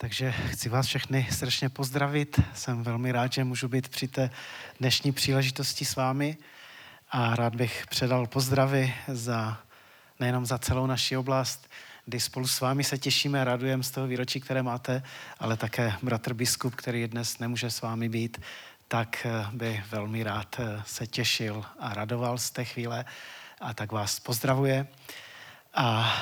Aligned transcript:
Takže 0.00 0.32
chci 0.32 0.68
vás 0.68 0.86
všechny 0.86 1.26
srdečně 1.30 1.68
pozdravit. 1.68 2.40
Jsem 2.54 2.82
velmi 2.82 3.12
rád, 3.12 3.32
že 3.32 3.44
můžu 3.44 3.68
být 3.68 3.88
při 3.88 4.08
té 4.08 4.30
dnešní 4.80 5.12
příležitosti 5.12 5.84
s 5.84 5.96
vámi 5.96 6.36
a 7.10 7.36
rád 7.36 7.54
bych 7.54 7.86
předal 7.90 8.26
pozdravy 8.26 8.94
za, 9.08 9.58
nejenom 10.20 10.46
za 10.46 10.58
celou 10.58 10.86
naši 10.86 11.16
oblast, 11.16 11.70
kdy 12.06 12.20
spolu 12.20 12.46
s 12.46 12.60
vámi 12.60 12.84
se 12.84 12.98
těšíme 12.98 13.40
a 13.40 13.44
radujeme 13.44 13.82
z 13.82 13.90
toho 13.90 14.06
výročí, 14.06 14.40
které 14.40 14.62
máte, 14.62 15.02
ale 15.38 15.56
také 15.56 15.92
bratr 16.02 16.34
biskup, 16.34 16.74
který 16.74 17.06
dnes 17.06 17.38
nemůže 17.38 17.70
s 17.70 17.80
vámi 17.80 18.08
být, 18.08 18.40
tak 18.88 19.26
by 19.52 19.84
velmi 19.90 20.22
rád 20.22 20.60
se 20.86 21.06
těšil 21.06 21.64
a 21.78 21.94
radoval 21.94 22.38
z 22.38 22.50
té 22.50 22.64
chvíle 22.64 23.04
a 23.60 23.74
tak 23.74 23.92
vás 23.92 24.20
pozdravuje. 24.20 24.86
A 25.74 26.14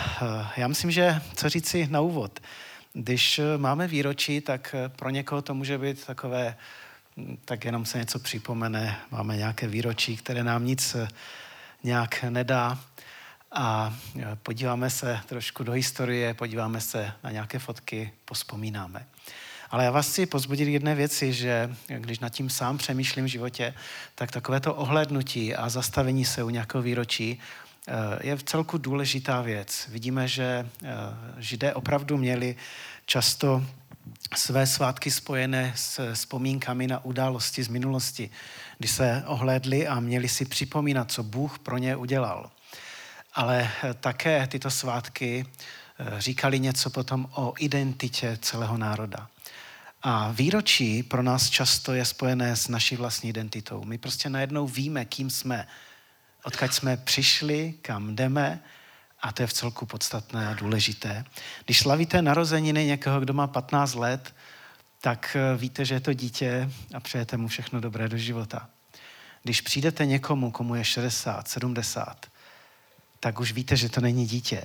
já 0.57 0.69
myslím, 0.69 0.91
že 0.91 1.21
co 1.35 1.49
říci 1.49 1.89
na 1.91 2.01
úvod– 2.01 2.41
když 2.99 3.39
eh, 3.39 3.59
máme 3.59 3.87
výročí, 3.89 4.41
tak 4.41 4.75
eh, 4.75 4.89
pro 4.89 5.11
někoho 5.11 5.43
to 5.43 5.55
může 5.55 5.79
být 5.79 6.07
takové, 6.07 6.57
hm, 7.17 7.37
tak 7.45 7.65
jenom 7.65 7.85
se 7.85 7.99
něco 7.99 8.19
připomene, 8.19 8.97
máme 9.11 9.37
nějaké 9.37 9.67
výročí, 9.67 10.17
které 10.17 10.45
nám 10.45 10.65
nic 10.65 10.95
eh, 10.95 11.09
nějak 11.83 12.23
nedá 12.23 12.79
a 13.53 13.97
podíváme 14.43 14.91
se 14.91 15.21
trošku 15.27 15.65
do 15.65 15.73
historie, 15.73 16.35
podíváme 16.35 16.81
se 16.81 17.13
na 17.25 17.31
nějaké 17.31 17.59
fotky, 17.59 18.13
pospomínáme. 18.25 19.07
Ale 19.71 19.85
já 19.85 19.91
vás 19.91 20.09
chci 20.09 20.27
pozbudit 20.27 20.69
jedné 20.69 20.95
věci, 20.95 21.33
že 21.33 21.77
když 21.99 22.19
nad 22.19 22.29
tím 22.29 22.51
sám 22.51 22.79
přemýšlím 22.79 23.25
v 23.25 23.29
životě, 23.29 23.75
tak 24.15 24.31
takové 24.31 24.61
to 24.61 24.75
ohlednutí 24.75 25.55
a 25.55 25.69
zastavení 25.69 26.25
se 26.25 26.43
u 26.43 26.51
nějakého 26.51 26.83
výročí 26.83 27.41
je 28.21 28.37
v 28.37 28.43
celku 28.43 28.79
důležitá 28.79 29.43
věc. 29.43 29.89
Vidíme, 29.89 30.29
že 30.29 30.69
židé 31.39 31.75
opravdu 31.75 32.17
měli 32.17 32.57
často 33.07 33.67
své 34.37 34.67
svátky 34.67 35.11
spojené 35.11 35.73
s 35.77 36.13
vzpomínkami 36.15 36.87
na 36.87 37.05
události 37.05 37.63
z 37.63 37.69
minulosti, 37.69 38.31
kdy 38.79 38.89
se 38.89 39.23
ohlédli 39.27 39.87
a 39.87 40.01
měli 40.01 40.29
si 40.29 40.45
připomínat, 40.45 41.13
co 41.13 41.23
Bůh 41.23 41.59
pro 41.59 41.79
ně 41.79 41.97
udělal. 41.97 42.51
Ale 43.35 43.71
eh, 43.83 43.95
také 43.95 44.47
tyto 44.47 44.71
svátky 44.71 45.47
eh, 45.99 46.21
říkali 46.21 46.61
něco 46.61 46.91
potom 46.91 47.29
o 47.35 47.55
identitě 47.59 48.39
celého 48.43 48.79
národa. 48.79 49.29
A 50.03 50.31
výročí 50.31 51.03
pro 51.03 51.23
nás 51.23 51.51
často 51.51 51.95
je 51.95 52.05
spojené 52.05 52.57
s 52.57 52.69
naší 52.69 52.97
vlastní 52.97 53.31
identitou. 53.31 53.85
My 53.85 53.99
prostě 53.99 54.29
najednou 54.31 54.67
víme, 54.67 55.05
kým 55.05 55.31
jsme, 55.31 55.67
odkud 56.45 56.75
jsme 56.75 56.97
přišli, 56.97 57.75
kam 57.83 58.17
jdeme 58.17 58.63
a 59.27 59.33
to 59.33 59.43
je 59.43 59.47
v 59.47 59.53
celku 59.53 59.87
podstatné 59.87 60.49
a 60.49 60.55
důležité. 60.55 61.25
Když 61.65 61.79
slavíte 61.79 62.23
narozeniny 62.23 62.85
někoho, 62.85 63.21
kdo 63.21 63.33
má 63.33 63.47
15 63.47 63.95
let, 63.95 64.35
tak 65.01 65.37
eh, 65.37 65.57
víte, 65.57 65.85
že 65.85 65.95
je 65.95 66.01
to 66.01 66.13
dítě 66.13 66.71
a 66.95 67.01
přejete 67.01 67.37
mu 67.37 67.49
všechno 67.49 67.81
dobré 67.81 68.09
do 68.09 68.17
života. 68.17 68.69
Když 69.43 69.61
přijdete 69.61 70.07
někomu, 70.07 70.51
komu 70.51 70.75
je 70.75 70.85
60, 70.85 71.49
70, 71.49 72.27
tak 73.21 73.41
už 73.41 73.53
víte, 73.53 73.77
že 73.77 73.89
to 73.89 74.01
není 74.01 74.27
dítě. 74.27 74.63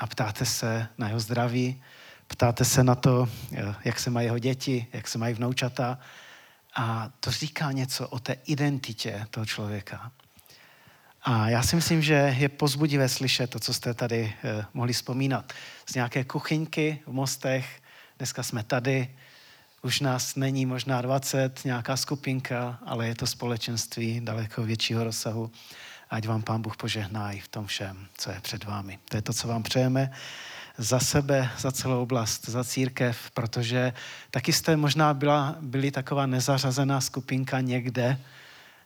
A 0.00 0.06
ptáte 0.06 0.46
se 0.46 0.88
na 0.98 1.08
jeho 1.08 1.20
zdraví, 1.20 1.82
ptáte 2.26 2.64
se 2.64 2.84
na 2.84 2.94
to, 2.94 3.28
eh, 3.52 3.74
jak 3.84 4.00
se 4.00 4.10
mají 4.10 4.26
jeho 4.26 4.38
děti, 4.38 4.86
jak 4.92 5.08
se 5.08 5.18
mají 5.18 5.34
vnoučata. 5.34 5.98
A 6.76 7.10
to 7.20 7.30
říká 7.30 7.72
něco 7.72 8.08
o 8.08 8.18
té 8.18 8.36
identitě 8.44 9.26
toho 9.30 9.46
člověka. 9.46 10.12
A 11.22 11.48
já 11.48 11.62
si 11.62 11.76
myslím, 11.76 12.02
že 12.02 12.36
je 12.38 12.48
pozbudivé 12.48 13.08
slyšet 13.08 13.50
to, 13.50 13.60
co 13.60 13.74
jste 13.74 13.94
tady 13.94 14.34
eh, 14.44 14.64
mohli 14.74 14.92
vzpomínat. 14.92 15.52
Z 15.86 15.94
nějaké 15.94 16.24
kuchyňky 16.24 16.98
v 17.06 17.12
Mostech, 17.12 17.82
dneska 18.18 18.42
jsme 18.42 18.62
tady, 18.62 19.08
už 19.82 20.00
nás 20.00 20.36
není 20.36 20.66
možná 20.66 21.02
20, 21.02 21.64
nějaká 21.64 21.96
skupinka, 21.96 22.78
ale 22.86 23.08
je 23.08 23.14
to 23.14 23.26
společenství 23.26 24.20
daleko 24.20 24.62
většího 24.62 25.04
rozsahu. 25.04 25.50
Ať 26.10 26.26
vám 26.26 26.42
Pán 26.42 26.62
Bůh 26.62 26.76
požehná 26.76 27.32
i 27.32 27.40
v 27.40 27.48
tom 27.48 27.66
všem, 27.66 28.06
co 28.18 28.30
je 28.30 28.40
před 28.40 28.64
vámi. 28.64 28.98
To 29.08 29.16
je 29.16 29.22
to, 29.22 29.32
co 29.32 29.48
vám 29.48 29.62
přejeme 29.62 30.10
za 30.78 31.00
sebe, 31.00 31.50
za 31.58 31.72
celou 31.72 32.02
oblast, 32.02 32.48
za 32.48 32.64
církev, 32.64 33.30
protože 33.30 33.92
taky 34.30 34.52
jste 34.52 34.76
možná 34.76 35.14
byla, 35.14 35.56
byli 35.60 35.90
taková 35.90 36.26
nezařazená 36.26 37.00
skupinka 37.00 37.60
někde, 37.60 38.18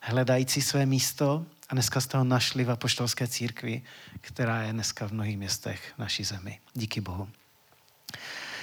hledající 0.00 0.62
své 0.62 0.86
místo 0.86 1.46
a 1.68 1.74
dneska 1.74 2.00
jste 2.00 2.18
ho 2.18 2.24
našli 2.24 2.64
v 2.64 2.70
apoštolské 2.70 3.26
církvi, 3.26 3.82
která 4.20 4.62
je 4.62 4.72
dneska 4.72 5.08
v 5.08 5.12
mnohých 5.12 5.38
městech 5.38 5.92
naší 5.98 6.24
zemi. 6.24 6.58
Díky 6.74 7.00
Bohu. 7.00 7.28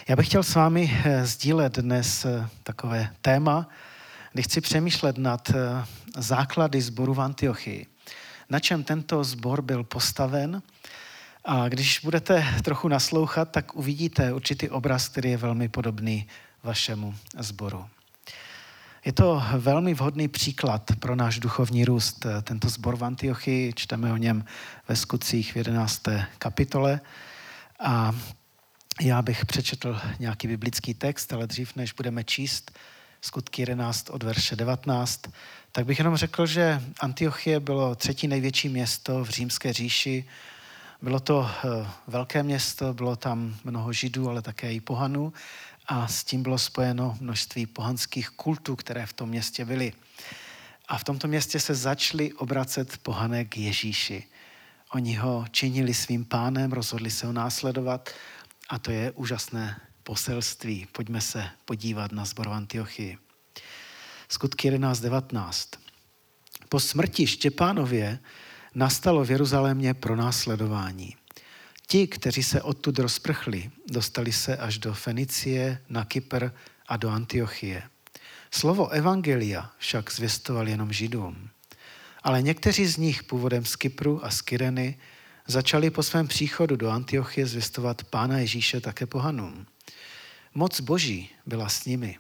Já 0.07 0.15
bych 0.15 0.27
chtěl 0.27 0.43
s 0.43 0.55
vámi 0.55 1.01
eh, 1.03 1.25
sdílet 1.25 1.75
dnes 1.79 2.25
eh, 2.25 2.47
takové 2.63 3.09
téma, 3.21 3.69
kdy 4.33 4.43
chci 4.43 4.61
přemýšlet 4.61 5.17
nad 5.17 5.49
eh, 5.49 5.85
základy 6.17 6.81
sboru 6.81 7.13
v 7.13 7.21
Antiochii. 7.21 7.85
Na 8.49 8.59
čem 8.59 8.83
tento 8.83 9.23
sbor 9.23 9.61
byl 9.61 9.83
postaven 9.83 10.61
a 11.45 11.69
když 11.69 11.99
budete 12.03 12.45
trochu 12.63 12.87
naslouchat, 12.87 13.51
tak 13.51 13.75
uvidíte 13.75 14.33
určitý 14.33 14.69
obraz, 14.69 15.07
který 15.07 15.31
je 15.31 15.37
velmi 15.37 15.69
podobný 15.69 16.27
vašemu 16.63 17.15
sboru. 17.37 17.85
Je 19.05 19.13
to 19.13 19.43
velmi 19.57 19.93
vhodný 19.93 20.27
příklad 20.27 20.91
pro 20.99 21.15
náš 21.15 21.39
duchovní 21.39 21.85
růst. 21.85 22.25
Tento 22.43 22.69
zbor 22.69 22.95
v 22.95 23.03
Antiochii, 23.03 23.73
čteme 23.73 24.13
o 24.13 24.17
něm 24.17 24.45
ve 24.87 24.95
skutcích 24.95 25.53
v 25.53 25.55
11. 25.55 26.01
kapitole. 26.37 27.01
A 27.79 28.11
já 29.01 29.21
bych 29.21 29.45
přečetl 29.45 29.99
nějaký 30.19 30.47
biblický 30.47 30.93
text, 30.93 31.33
ale 31.33 31.47
dřív, 31.47 31.75
než 31.75 31.93
budeme 31.93 32.23
číst 32.23 32.71
skutky 33.21 33.61
11 33.61 34.09
od 34.09 34.23
verše 34.23 34.55
19, 34.55 35.21
tak 35.71 35.85
bych 35.85 35.97
jenom 35.97 36.15
řekl, 36.15 36.45
že 36.45 36.81
Antiochie 36.99 37.59
bylo 37.59 37.95
třetí 37.95 38.27
největší 38.27 38.69
město 38.69 39.23
v 39.23 39.29
římské 39.29 39.73
říši. 39.73 40.25
Bylo 41.01 41.19
to 41.19 41.49
eh, 41.49 41.87
velké 42.07 42.43
město, 42.43 42.93
bylo 42.93 43.15
tam 43.15 43.55
mnoho 43.63 43.93
židů, 43.93 44.29
ale 44.29 44.41
také 44.41 44.73
i 44.73 44.79
pohanů 44.79 45.33
a 45.85 46.07
s 46.07 46.23
tím 46.23 46.43
bylo 46.43 46.57
spojeno 46.57 47.17
množství 47.19 47.65
pohanských 47.65 48.29
kultů, 48.29 48.75
které 48.75 49.05
v 49.05 49.13
tom 49.13 49.29
městě 49.29 49.65
byly. 49.65 49.93
A 50.87 50.97
v 50.97 51.03
tomto 51.03 51.27
městě 51.27 51.59
se 51.59 51.75
začali 51.75 52.33
obracet 52.33 52.97
pohané 52.97 53.45
k 53.45 53.57
Ježíši. 53.57 54.23
Oni 54.93 55.15
ho 55.15 55.45
činili 55.51 55.93
svým 55.93 56.25
pánem, 56.25 56.71
rozhodli 56.71 57.11
se 57.11 57.27
ho 57.27 57.33
následovat 57.33 58.09
a 58.69 58.79
to 58.79 58.91
je 58.91 59.11
úžasné 59.11 59.81
poselství. 60.03 60.87
Pojďme 60.91 61.21
se 61.21 61.49
podívat 61.65 62.11
na 62.11 62.25
zbor 62.25 62.49
v 62.49 62.53
Antiochii. 62.53 63.17
Skutky 64.29 64.71
11.19. 64.71 65.77
Po 66.69 66.79
smrti 66.79 67.27
Štěpánově 67.27 68.19
nastalo 68.75 69.23
v 69.23 69.31
Jeruzalémě 69.31 69.93
pronásledování. 69.93 71.15
Ti, 71.91 72.07
kteří 72.07 72.43
se 72.43 72.61
odtud 72.61 72.99
rozprchli, 72.99 73.71
dostali 73.91 74.31
se 74.31 74.57
až 74.57 74.77
do 74.77 74.93
Fenicie, 74.93 75.81
na 75.89 76.05
Kypr 76.05 76.49
a 76.87 76.97
do 76.97 77.09
Antiochie. 77.09 77.83
Slovo 78.51 78.89
Evangelia 78.89 79.71
však 79.77 80.11
zvěstoval 80.11 80.67
jenom 80.67 80.93
Židům. 80.93 81.49
Ale 82.23 82.41
někteří 82.41 82.85
z 82.85 82.97
nich 82.97 83.23
původem 83.23 83.65
z 83.65 83.75
Kypru 83.75 84.25
a 84.25 84.31
z 84.31 84.41
Kyreny 84.41 84.97
začali 85.47 85.89
po 85.89 86.03
svém 86.03 86.27
příchodu 86.27 86.75
do 86.75 86.89
Antiochie 86.89 87.47
zvěstovat 87.47 88.03
Pána 88.03 88.37
Ježíše 88.37 88.81
také 88.81 89.05
pohanům. 89.05 89.65
Moc 90.53 90.81
Boží 90.81 91.29
byla 91.45 91.69
s 91.69 91.85
nimi 91.85 92.17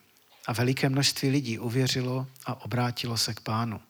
a 0.47 0.53
veliké 0.53 0.89
množství 0.89 1.29
lidí 1.29 1.59
uvěřilo 1.59 2.27
a 2.45 2.65
obrátilo 2.65 3.17
se 3.17 3.33
k 3.33 3.39
Pánu. 3.39 3.81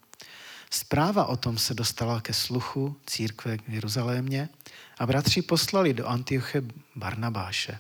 Zpráva 0.74 1.26
o 1.26 1.38
tom 1.38 1.58
se 1.58 1.74
dostala 1.74 2.22
ke 2.22 2.34
sluchu 2.34 2.96
církve 3.06 3.58
v 3.68 3.74
Jeruzalémě 3.74 4.50
a 5.02 5.06
bratři 5.06 5.42
poslali 5.42 5.94
do 5.94 6.08
Antioche 6.08 6.62
Barnabáše. 6.96 7.80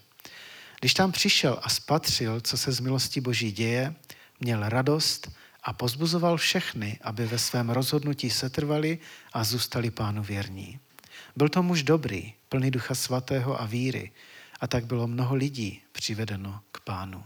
Když 0.79 0.93
tam 0.93 1.11
přišel 1.11 1.59
a 1.61 1.69
spatřil, 1.69 2.41
co 2.41 2.57
se 2.57 2.71
z 2.71 2.79
milosti 2.79 3.21
Boží 3.21 3.51
děje, 3.51 3.95
měl 4.39 4.69
radost 4.69 5.31
a 5.63 5.73
pozbuzoval 5.73 6.37
všechny, 6.37 6.99
aby 7.01 7.25
ve 7.25 7.39
svém 7.39 7.69
rozhodnutí 7.69 8.29
setrvali 8.29 8.99
a 9.33 9.43
zůstali 9.43 9.91
pánu 9.91 10.23
věrní. 10.23 10.79
Byl 11.35 11.49
to 11.49 11.63
muž 11.63 11.83
dobrý, 11.83 12.33
plný 12.49 12.71
ducha 12.71 12.95
svatého 12.95 13.61
a 13.61 13.65
víry, 13.65 14.11
a 14.59 14.67
tak 14.67 14.85
bylo 14.85 15.07
mnoho 15.07 15.35
lidí 15.35 15.81
přivedeno 15.91 16.61
k 16.71 16.79
pánu. 16.79 17.23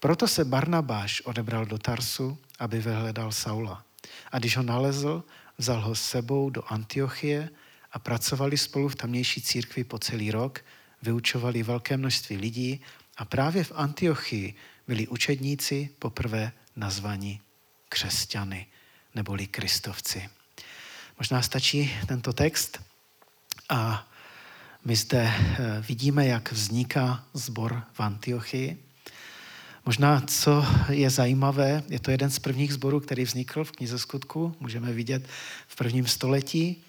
Proto 0.00 0.28
se 0.28 0.44
Barnabáš 0.44 1.20
odebral 1.20 1.66
do 1.66 1.78
Tarsu, 1.78 2.38
aby 2.58 2.80
vyhledal 2.80 3.32
Saula. 3.32 3.84
A 4.32 4.38
když 4.38 4.56
ho 4.56 4.62
nalezl, 4.62 5.24
vzal 5.58 5.80
ho 5.80 5.94
s 5.94 6.02
sebou 6.02 6.50
do 6.50 6.62
Antiochie 6.72 7.48
a 7.92 7.98
pracovali 7.98 8.58
spolu 8.58 8.88
v 8.88 8.96
tamnější 8.96 9.42
církvi 9.42 9.84
po 9.84 9.98
celý 9.98 10.30
rok, 10.30 10.64
vyučovali 11.02 11.62
velké 11.62 11.96
množství 11.96 12.36
lidí 12.36 12.80
a 13.16 13.24
právě 13.24 13.64
v 13.64 13.72
Antiochii 13.74 14.54
byli 14.88 15.08
učedníci 15.08 15.90
poprvé 15.98 16.52
nazvaní 16.76 17.40
křesťany 17.88 18.66
neboli 19.14 19.46
kristovci. 19.46 20.28
Možná 21.18 21.42
stačí 21.42 21.92
tento 22.06 22.32
text 22.32 22.82
a 23.68 24.08
My 24.84 24.96
zde 24.96 25.22
eh, 25.22 25.84
vidíme, 25.88 26.26
jak 26.26 26.52
vzniká 26.52 27.24
zbor 27.34 27.82
v 27.92 28.00
Antiochii. 28.00 28.84
Možná, 29.86 30.20
co 30.20 30.66
je 30.88 31.10
zajímavé, 31.10 31.82
je 31.88 32.00
to 32.00 32.10
jeden 32.10 32.30
z 32.30 32.38
prvních 32.38 32.72
zborů, 32.74 33.00
který 33.00 33.24
vznikl 33.24 33.64
v 33.64 33.72
knize 33.72 33.98
skutku, 33.98 34.56
můžeme 34.60 34.92
vidět 34.92 35.28
v 35.66 35.76
prvním 35.76 36.06
století. 36.06 36.84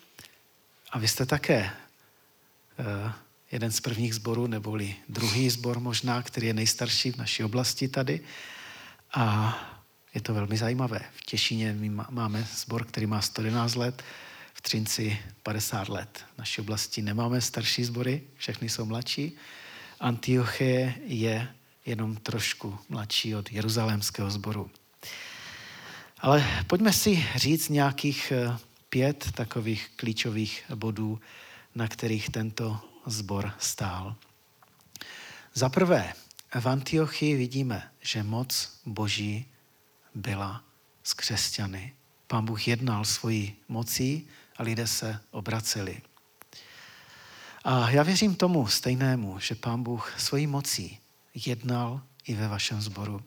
A 0.93 0.99
vy 0.99 1.07
jste 1.07 1.25
také 1.25 1.71
uh, 2.79 3.11
jeden 3.51 3.71
z 3.71 3.79
prvních 3.79 4.15
zborů, 4.15 4.47
neboli 4.47 4.95
druhý 5.09 5.49
zbor 5.49 5.79
možná, 5.79 6.21
který 6.21 6.47
je 6.47 6.53
nejstarší 6.53 7.11
v 7.11 7.17
naší 7.17 7.43
oblasti 7.43 7.87
tady. 7.87 8.21
A 9.13 9.57
je 10.13 10.21
to 10.21 10.33
velmi 10.33 10.57
zajímavé. 10.57 11.01
V 11.15 11.25
Těšíně 11.25 11.73
my 11.73 11.89
máme 12.09 12.47
zbor, 12.55 12.85
který 12.85 13.05
má 13.05 13.21
111 13.21 13.75
let, 13.75 14.03
v 14.53 14.61
Třinci 14.61 15.19
50 15.43 15.89
let. 15.89 16.25
V 16.35 16.37
naší 16.37 16.61
oblasti 16.61 17.01
nemáme 17.01 17.41
starší 17.41 17.83
sbory, 17.83 18.21
všechny 18.37 18.69
jsou 18.69 18.85
mladší. 18.85 19.35
Antiochie 19.99 20.93
je 21.05 21.47
jenom 21.85 22.15
trošku 22.15 22.79
mladší 22.89 23.35
od 23.35 23.51
jeruzalémského 23.51 24.31
sboru. 24.31 24.71
Ale 26.19 26.63
pojďme 26.67 26.93
si 26.93 27.25
říct 27.35 27.69
nějakých 27.69 28.31
eh, 28.31 28.57
pět 28.93 29.31
takových 29.31 29.91
klíčových 29.95 30.63
bodů, 30.75 31.19
na 31.75 31.87
kterých 31.87 32.29
tento 32.29 32.81
sbor 33.05 33.53
stál. 33.59 34.15
Za 35.53 35.69
prvé, 35.69 36.13
v 36.59 36.65
Antiochii 36.65 37.35
vidíme, 37.35 37.91
že 38.01 38.23
moc 38.23 38.79
Boží 38.85 39.45
byla 40.15 40.63
z 41.03 41.13
křesťany. 41.13 41.93
Pán 42.27 42.45
Bůh 42.45 42.67
jednal 42.67 43.05
svojí 43.05 43.55
mocí 43.67 44.27
a 44.57 44.63
lidé 44.63 44.87
se 44.87 45.19
obraceli. 45.31 46.01
A 47.63 47.89
já 47.89 48.03
věřím 48.03 48.35
tomu 48.35 48.67
stejnému, 48.67 49.39
že 49.39 49.55
Pán 49.55 49.83
Bůh 49.83 50.13
svojí 50.17 50.47
mocí 50.47 50.99
jednal 51.45 52.01
i 52.27 52.35
ve 52.35 52.47
vašem 52.47 52.81
sboru. 52.81 53.21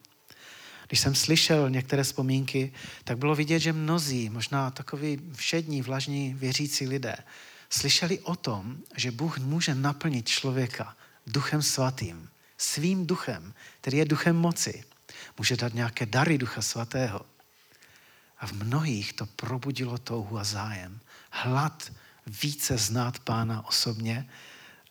Když 0.88 1.00
jsem 1.00 1.14
slyšel 1.14 1.70
některé 1.70 2.02
vzpomínky, 2.02 2.72
tak 3.04 3.18
bylo 3.18 3.34
vidět, 3.34 3.58
že 3.58 3.72
mnozí, 3.72 4.30
možná 4.30 4.70
takoví 4.70 5.20
všední, 5.32 5.82
vlažní 5.82 6.34
věřící 6.34 6.86
lidé, 6.86 7.16
slyšeli 7.70 8.18
o 8.18 8.36
tom, 8.36 8.76
že 8.96 9.10
Bůh 9.10 9.38
může 9.38 9.74
naplnit 9.74 10.28
člověka 10.28 10.96
duchem 11.26 11.62
svatým, 11.62 12.28
svým 12.58 13.06
duchem, 13.06 13.54
který 13.80 13.98
je 13.98 14.04
duchem 14.04 14.36
moci. 14.36 14.84
Může 15.38 15.56
dát 15.56 15.74
nějaké 15.74 16.06
dary 16.06 16.38
ducha 16.38 16.62
svatého. 16.62 17.20
A 18.38 18.46
v 18.46 18.52
mnohých 18.52 19.12
to 19.12 19.26
probudilo 19.26 19.98
touhu 19.98 20.38
a 20.38 20.44
zájem. 20.44 21.00
Hlad 21.30 21.92
více 22.26 22.78
znát 22.78 23.18
pána 23.18 23.66
osobně 23.66 24.28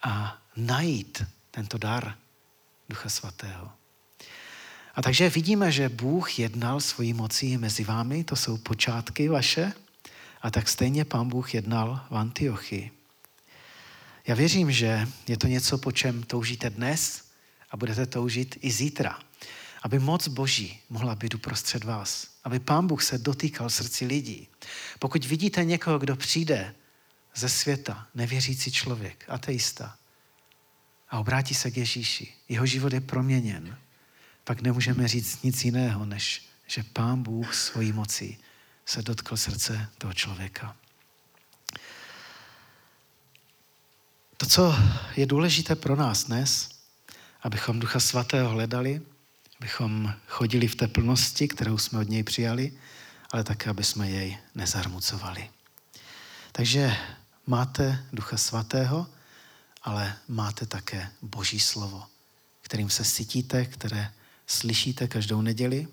a 0.03 0.41
najít 0.55 1.23
tento 1.51 1.77
dar 1.77 2.17
ducha 2.89 3.09
svatého. 3.09 3.71
A 4.95 5.01
takže 5.01 5.29
vidíme, 5.29 5.71
že 5.71 5.89
Bůh 5.89 6.39
jednal 6.39 6.79
svojí 6.79 7.13
mocí 7.13 7.57
mezi 7.57 7.83
vámi, 7.83 8.23
to 8.23 8.35
jsou 8.35 8.57
počátky 8.57 9.27
vaše, 9.27 9.73
a 10.41 10.51
tak 10.51 10.69
stejně 10.69 11.05
pán 11.05 11.29
Bůh 11.29 11.53
jednal 11.53 12.05
v 12.09 12.17
Antiochii. 12.17 12.91
Já 14.27 14.35
věřím, 14.35 14.71
že 14.71 15.07
je 15.27 15.37
to 15.37 15.47
něco, 15.47 15.77
po 15.77 15.91
čem 15.91 16.23
toužíte 16.23 16.69
dnes 16.69 17.23
a 17.71 17.77
budete 17.77 18.05
toužit 18.05 18.57
i 18.61 18.71
zítra. 18.71 19.19
Aby 19.83 19.99
moc 19.99 20.27
Boží 20.27 20.79
mohla 20.89 21.15
být 21.15 21.33
uprostřed 21.33 21.83
vás. 21.83 22.27
Aby 22.43 22.59
Pán 22.59 22.87
Bůh 22.87 23.03
se 23.03 23.17
dotýkal 23.17 23.69
srdci 23.69 24.05
lidí. 24.05 24.47
Pokud 24.99 25.25
vidíte 25.25 25.63
někoho, 25.63 25.99
kdo 25.99 26.15
přijde 26.15 26.75
ze 27.35 27.49
světa, 27.49 28.07
nevěřící 28.15 28.71
člověk, 28.71 29.25
ateista, 29.27 29.97
a 31.09 31.19
obrátí 31.19 31.53
se 31.53 31.71
k 31.71 31.77
Ježíši, 31.77 32.33
jeho 32.49 32.65
život 32.65 32.93
je 32.93 33.01
proměněn, 33.01 33.77
pak 34.45 34.61
nemůžeme 34.61 35.07
říct 35.07 35.43
nic 35.43 35.65
jiného, 35.65 36.05
než 36.05 36.45
že 36.67 36.83
Pán 36.83 37.23
Bůh 37.23 37.55
svojí 37.55 37.91
mocí 37.91 38.37
se 38.85 39.01
dotkl 39.01 39.37
srdce 39.37 39.89
toho 39.97 40.13
člověka. 40.13 40.75
To, 44.37 44.45
co 44.45 44.75
je 45.15 45.25
důležité 45.25 45.75
pro 45.75 45.95
nás 45.95 46.23
dnes, 46.23 46.69
abychom 47.41 47.79
Ducha 47.79 47.99
Svatého 47.99 48.49
hledali, 48.49 49.01
abychom 49.59 50.13
chodili 50.27 50.67
v 50.67 50.75
té 50.75 50.87
plnosti, 50.87 51.47
kterou 51.47 51.77
jsme 51.77 51.99
od 51.99 52.09
něj 52.09 52.23
přijali, 52.23 52.71
ale 53.31 53.43
také, 53.43 53.69
aby 53.69 53.83
jsme 53.83 54.09
jej 54.09 54.37
nezarmucovali. 54.55 55.49
Takže 56.51 56.97
máte 57.47 58.05
Ducha 58.13 58.37
Svatého, 58.37 59.07
ale 59.83 60.17
máte 60.27 60.65
také 60.65 61.11
Boží 61.21 61.59
slovo, 61.59 62.03
kterým 62.61 62.89
se 62.89 63.03
sytíte, 63.03 63.65
které 63.65 64.11
slyšíte 64.47 65.07
každou 65.07 65.41
neděli 65.41 65.87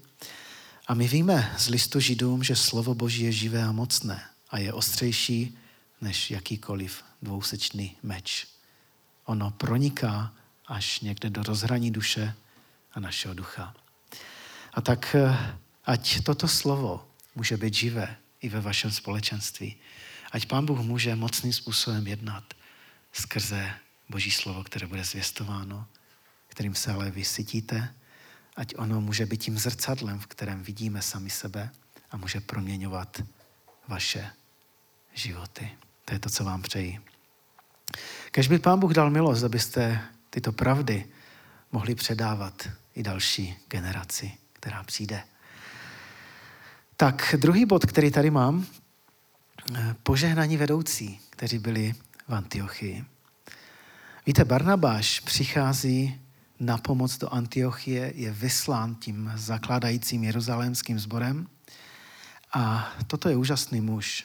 a 0.87 0.95
my 0.95 1.09
víme 1.09 1.55
z 1.59 1.69
listu 1.69 2.01
Židům, 2.01 2.45
že 2.45 2.57
slovo 2.57 2.95
Boží 2.95 3.23
je 3.23 3.33
živé 3.33 3.65
a 3.65 3.73
mocné 3.73 4.25
a 4.51 4.59
je 4.59 4.73
ostřejší 4.73 5.59
než 6.01 6.31
jakýkoliv 6.31 7.05
dvousečný 7.23 7.97
meč. 8.03 8.47
Ono 9.25 9.51
proniká 9.51 10.35
až 10.67 11.01
někde 11.01 11.31
do 11.31 11.43
rozhraní 11.43 11.91
duše 11.91 12.35
a 12.93 13.01
našeho 13.01 13.35
ducha. 13.35 13.75
A 14.75 14.81
tak 14.81 15.15
eh, 15.15 15.57
ať 15.85 16.25
toto 16.25 16.49
slovo 16.49 17.09
může 17.35 17.57
být 17.57 17.75
živé 17.75 18.17
i 18.41 18.49
ve 18.49 18.61
vašem 18.61 18.91
společenství. 18.91 19.77
Ať 20.33 20.47
Pán 20.47 20.67
Bůh 20.67 20.81
může 20.81 21.17
mocným 21.17 21.53
způsobem 21.53 22.07
jednat 22.07 22.55
skrze 23.13 23.71
Boží 24.09 24.31
slovo, 24.31 24.65
které 24.65 24.87
bude 24.87 25.05
zvěstováno, 25.05 25.87
kterým 26.49 26.75
se 26.75 26.93
ale 26.93 27.11
vysytíte 27.11 27.95
ať 28.57 28.75
ono 28.77 29.01
může 29.01 29.27
být 29.27 29.43
tím 29.43 29.59
zrcadlem, 29.59 30.19
v 30.19 30.27
kterém 30.27 30.63
vidíme 30.63 31.03
sami 31.03 31.31
sebe 31.31 31.71
a 32.11 32.17
může 32.17 32.41
proměňovat 32.41 33.23
vaše 33.89 34.31
životy. 35.15 35.71
To 36.05 36.15
je 36.15 36.19
to, 36.19 36.31
co 36.31 36.45
vám 36.45 36.63
přeji. 36.63 37.01
Kež 38.31 38.49
by 38.49 38.59
Pán 38.59 38.81
Bůh 38.81 38.93
dal 38.93 39.11
milost, 39.11 39.45
abyste 39.45 40.01
tyto 40.31 40.53
pravdy 40.53 41.07
mohli 41.73 41.95
předávat 41.95 42.69
i 42.95 43.03
další 43.03 43.57
generaci, 43.69 44.33
která 44.53 44.85
přijde. 44.85 45.23
Tak 46.97 47.35
druhý 47.39 47.67
bod, 47.67 47.87
který 47.87 48.11
tady 48.11 48.31
mám, 48.31 48.67
požehnaní 50.03 50.57
vedoucí, 50.57 51.21
kteří 51.31 51.59
byli 51.59 51.95
v 52.29 52.35
Antiochii. 52.35 53.05
Víte, 54.27 54.45
Barnabáš 54.45 55.21
přichází 55.21 56.22
na 56.63 56.79
pomoc 56.79 57.19
do 57.19 57.35
Antiochie, 57.35 58.13
je 58.15 58.31
vyslán 58.31 58.95
tím 58.95 59.33
zakládajícím 59.37 60.25
jeruzalémským 60.25 60.99
sborem. 60.99 61.47
A 62.55 62.93
toto 63.07 63.29
je 63.29 63.37
úžasný 63.37 63.81
muž. 63.81 64.25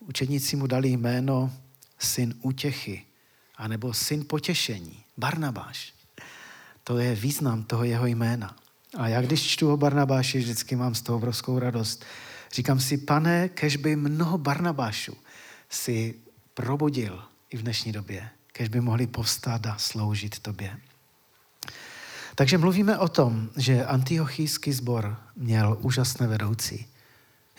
Učedníci 0.00 0.56
mu 0.56 0.66
dali 0.66 0.88
jméno 0.88 1.52
syn 1.98 2.34
útěchy, 2.42 3.02
anebo 3.56 3.94
syn 3.94 4.24
potěšení, 4.26 5.04
Barnabáš. 5.16 5.92
To 6.84 6.98
je 6.98 7.14
význam 7.14 7.62
toho 7.62 7.84
jeho 7.84 8.06
jména. 8.06 8.56
A 8.96 9.08
já 9.08 9.22
když 9.22 9.42
čtu 9.42 9.72
o 9.72 9.76
Barnabáši, 9.76 10.38
vždycky 10.38 10.76
mám 10.76 10.94
z 10.94 11.02
toho 11.02 11.16
obrovskou 11.16 11.58
radost. 11.58 12.04
Říkám 12.52 12.80
si, 12.80 12.98
pane, 12.98 13.48
kež 13.48 13.76
by 13.76 13.96
mnoho 13.96 14.38
Barnabášů 14.38 15.16
si 15.70 16.14
probudil 16.54 17.22
i 17.50 17.56
v 17.56 17.62
dnešní 17.62 17.92
době, 17.92 18.28
kež 18.52 18.68
by 18.68 18.80
mohli 18.80 19.06
povstat 19.06 19.66
a 19.66 19.78
sloužit 19.78 20.38
tobě. 20.38 20.78
Takže 22.40 22.58
mluvíme 22.58 22.98
o 22.98 23.08
tom, 23.08 23.50
že 23.56 23.84
antiochijský 23.84 24.72
sbor 24.72 25.16
měl 25.36 25.78
úžasné 25.80 26.26
vedoucí. 26.26 26.86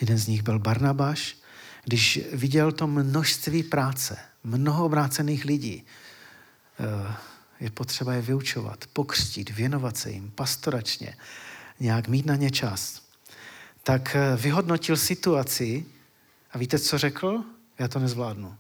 Jeden 0.01 0.17
z 0.17 0.27
nich 0.27 0.43
byl 0.43 0.59
Barnabáš. 0.59 1.37
Když 1.83 2.19
viděl 2.33 2.71
to 2.71 2.87
množství 2.87 3.63
práce, 3.63 4.17
mnoho 4.43 4.85
obrácených 4.85 5.45
lidí, 5.45 5.83
eh, 6.79 7.13
je 7.59 7.69
potřeba 7.69 8.13
je 8.13 8.21
vyučovat, 8.21 8.85
pokřtít, 8.93 9.49
věnovat 9.49 9.97
se 9.97 10.11
jim 10.11 10.31
pastoračně, 10.31 11.17
nějak 11.79 12.07
mít 12.07 12.25
na 12.25 12.35
ně 12.35 12.51
čas, 12.51 13.01
tak 13.83 14.15
eh, 14.15 14.35
vyhodnotil 14.35 14.97
situaci 14.97 15.85
a 16.51 16.57
víte, 16.57 16.79
co 16.79 16.97
řekl? 16.97 17.43
Já 17.79 17.87
to 17.87 17.99
nezvládnu. 17.99 18.55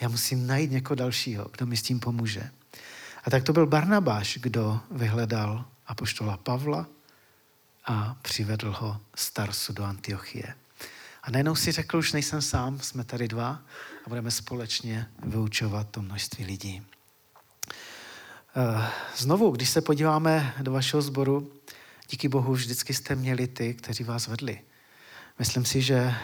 Já 0.00 0.08
musím 0.08 0.46
najít 0.46 0.70
někoho 0.70 0.94
dalšího, 0.94 1.48
kdo 1.52 1.66
mi 1.66 1.76
s 1.76 1.82
tím 1.82 2.00
pomůže. 2.00 2.50
A 3.24 3.30
tak 3.30 3.44
to 3.44 3.52
byl 3.52 3.66
Barnabáš, 3.66 4.38
kdo 4.42 4.80
vyhledal 4.90 5.64
apoštola 5.86 6.36
Pavla 6.36 6.86
a 7.86 8.16
přivedl 8.22 8.74
ho 8.78 9.00
z 9.14 9.30
Tarsu 9.30 9.72
do 9.72 9.84
Antiochie. 9.84 10.54
A 11.22 11.30
najednou 11.30 11.54
si 11.54 11.72
řekl, 11.72 11.98
už 11.98 12.12
nejsem 12.12 12.42
sám, 12.42 12.80
jsme 12.80 13.04
tady 13.04 13.28
dva 13.28 13.62
a 14.06 14.08
budeme 14.08 14.30
společně 14.30 15.06
vyučovat 15.22 15.88
to 15.90 16.02
množství 16.02 16.44
lidí. 16.44 16.82
Eh, 18.56 18.90
znovu, 19.16 19.50
když 19.50 19.70
se 19.70 19.80
podíváme 19.80 20.54
do 20.62 20.72
vašeho 20.72 21.02
sboru, 21.02 21.52
díky 22.10 22.28
Bohu 22.28 22.52
vždycky 22.52 22.94
jste 22.94 23.14
měli 23.14 23.46
ty, 23.46 23.74
kteří 23.74 24.04
vás 24.04 24.26
vedli. 24.26 24.60
Myslím 25.38 25.64
si, 25.64 25.82
že 25.82 25.94
eh, 25.94 26.14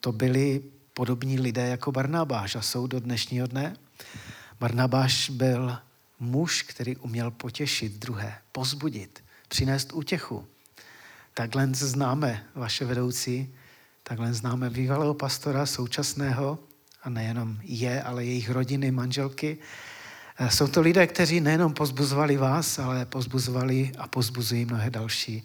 to 0.00 0.12
byli 0.12 0.62
podobní 0.94 1.40
lidé 1.40 1.68
jako 1.68 1.92
Barnabáš 1.92 2.56
a 2.56 2.62
jsou 2.62 2.86
do 2.86 3.00
dnešního 3.00 3.46
dne. 3.46 3.76
Barnabáš 4.60 5.30
byl 5.30 5.78
muž, 6.20 6.62
který 6.62 6.96
uměl 6.96 7.30
potěšit 7.30 7.92
druhé, 7.92 8.38
pozbudit, 8.52 9.24
přinést 9.48 9.92
útěchu. 9.92 10.46
Takhle 11.34 11.68
známe 11.72 12.44
vaše 12.54 12.84
vedoucí, 12.84 13.54
takhle 14.02 14.34
známe 14.34 14.70
bývalého 14.70 15.14
pastora 15.14 15.66
současného, 15.66 16.58
a 17.02 17.10
nejenom 17.10 17.58
je, 17.62 18.02
ale 18.02 18.24
jejich 18.24 18.50
rodiny, 18.50 18.90
manželky. 18.90 19.58
Jsou 20.48 20.68
to 20.68 20.80
lidé, 20.80 21.06
kteří 21.06 21.40
nejenom 21.40 21.74
pozbuzovali 21.74 22.36
vás, 22.36 22.78
ale 22.78 23.06
pozbuzovali 23.06 23.92
a 23.98 24.08
pozbuzují 24.08 24.64
mnohé 24.64 24.90
další 24.90 25.42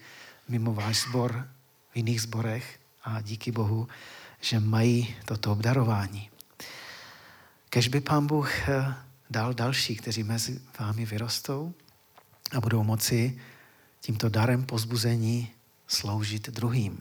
mimo 0.48 0.74
váš 0.74 0.98
sbor, 0.98 1.48
v 1.92 1.96
jiných 1.96 2.22
zborech 2.22 2.80
a 3.04 3.22
díky 3.22 3.52
Bohu, 3.52 3.88
že 4.42 4.60
mají 4.60 5.16
toto 5.26 5.52
obdarování. 5.52 6.30
Kež 7.70 7.88
by 7.88 8.02
pán 8.02 8.28
Bůh 8.28 8.70
eh, 8.70 8.96
dal 9.34 9.54
další, 9.54 9.96
kteří 9.96 10.24
mezi 10.24 10.62
vámi 10.80 11.06
vyrostou 11.06 11.74
a 12.52 12.62
budou 12.62 12.84
moci 12.84 13.40
tímto 14.00 14.30
darem 14.30 14.66
pozbuzení 14.66 15.52
sloužit 15.88 16.50
druhým. 16.50 17.00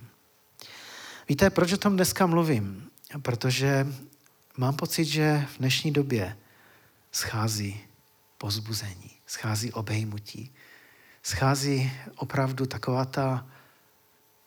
Víte, 1.28 1.50
proč 1.50 1.72
o 1.72 1.76
tom 1.76 1.96
dneska 1.96 2.26
mluvím? 2.26 2.90
Protože 3.22 3.86
mám 4.56 4.76
pocit, 4.76 5.04
že 5.04 5.46
v 5.54 5.58
dnešní 5.58 5.90
době 5.92 6.36
schází 7.12 7.80
pozbuzení, 8.38 9.10
schází 9.26 9.72
obejmutí, 9.72 10.52
schází 11.22 11.92
opravdu 12.16 12.66
taková 12.66 13.04
ta 13.04 13.46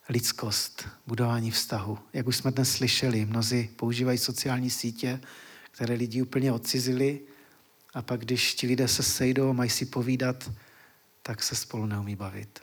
lidskost, 0.09 0.87
budování 1.07 1.51
vztahu. 1.51 1.99
Jak 2.13 2.27
už 2.27 2.37
jsme 2.37 2.51
dnes 2.51 2.71
slyšeli, 2.71 3.25
mnozí 3.25 3.69
používají 3.75 4.17
sociální 4.17 4.69
sítě, 4.69 5.19
které 5.71 5.93
lidi 5.95 6.21
úplně 6.21 6.51
odcizili 6.51 7.21
a 7.95 8.01
pak, 8.01 8.19
když 8.19 8.55
ti 8.55 8.67
lidé 8.67 8.87
se 8.87 9.03
sejdou 9.03 9.49
a 9.49 9.53
mají 9.53 9.69
si 9.69 9.85
povídat, 9.85 10.51
tak 11.21 11.43
se 11.43 11.55
spolu 11.55 11.85
neumí 11.85 12.15
bavit. 12.15 12.59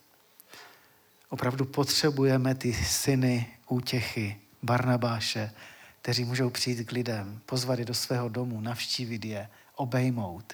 Opravdu 1.28 1.64
potřebujeme 1.64 2.54
ty 2.54 2.74
syny 2.74 3.46
útěchy, 3.68 4.36
Barnabáše, 4.62 5.50
kteří 6.02 6.24
můžou 6.24 6.50
přijít 6.50 6.88
k 6.88 6.92
lidem, 6.92 7.40
pozvat 7.46 7.78
je 7.78 7.84
do 7.84 7.94
svého 7.94 8.28
domu, 8.28 8.60
navštívit 8.60 9.24
je, 9.24 9.48
obejmout, 9.76 10.52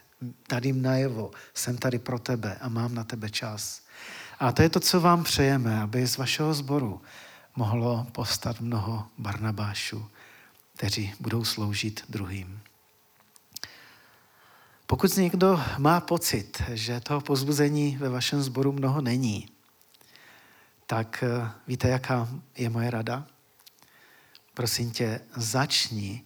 dát 0.49 0.65
jim 0.65 0.83
najevo, 0.83 1.31
jsem 1.55 1.79
tady 1.79 1.99
pro 1.99 2.19
tebe 2.19 2.59
a 2.61 2.69
mám 2.69 2.95
na 2.95 3.05
tebe 3.05 3.31
čas. 3.31 3.83
A 4.39 4.53
to 4.53 4.63
je 4.63 4.69
to, 4.69 4.81
co 4.81 5.01
vám 5.01 5.25
přejeme, 5.25 5.81
aby 5.81 6.07
z 6.07 6.17
vašeho 6.17 6.55
sboru 6.55 7.03
mohlo 7.57 8.07
postat 8.13 8.61
mnoho 8.61 9.07
Barnabášů, 9.19 10.11
kteří 10.77 11.15
budou 11.21 11.45
sloužit 11.45 12.05
druhým. 12.09 12.61
Pokud 14.91 15.17
někdo 15.17 15.61
má 15.79 16.01
pocit, 16.01 16.63
že 16.69 17.01
toho 17.01 17.21
pozbuzení 17.21 17.97
ve 17.97 18.09
vašem 18.09 18.43
sboru 18.43 18.73
mnoho 18.73 19.01
není, 19.01 19.49
tak 20.87 21.23
eh, 21.27 21.51
víte, 21.67 21.89
jaká 21.89 22.29
je 22.57 22.71
moje 22.71 22.91
rada? 22.91 23.27
Prosím 24.55 24.91
tě, 24.91 25.21
začni 25.37 26.25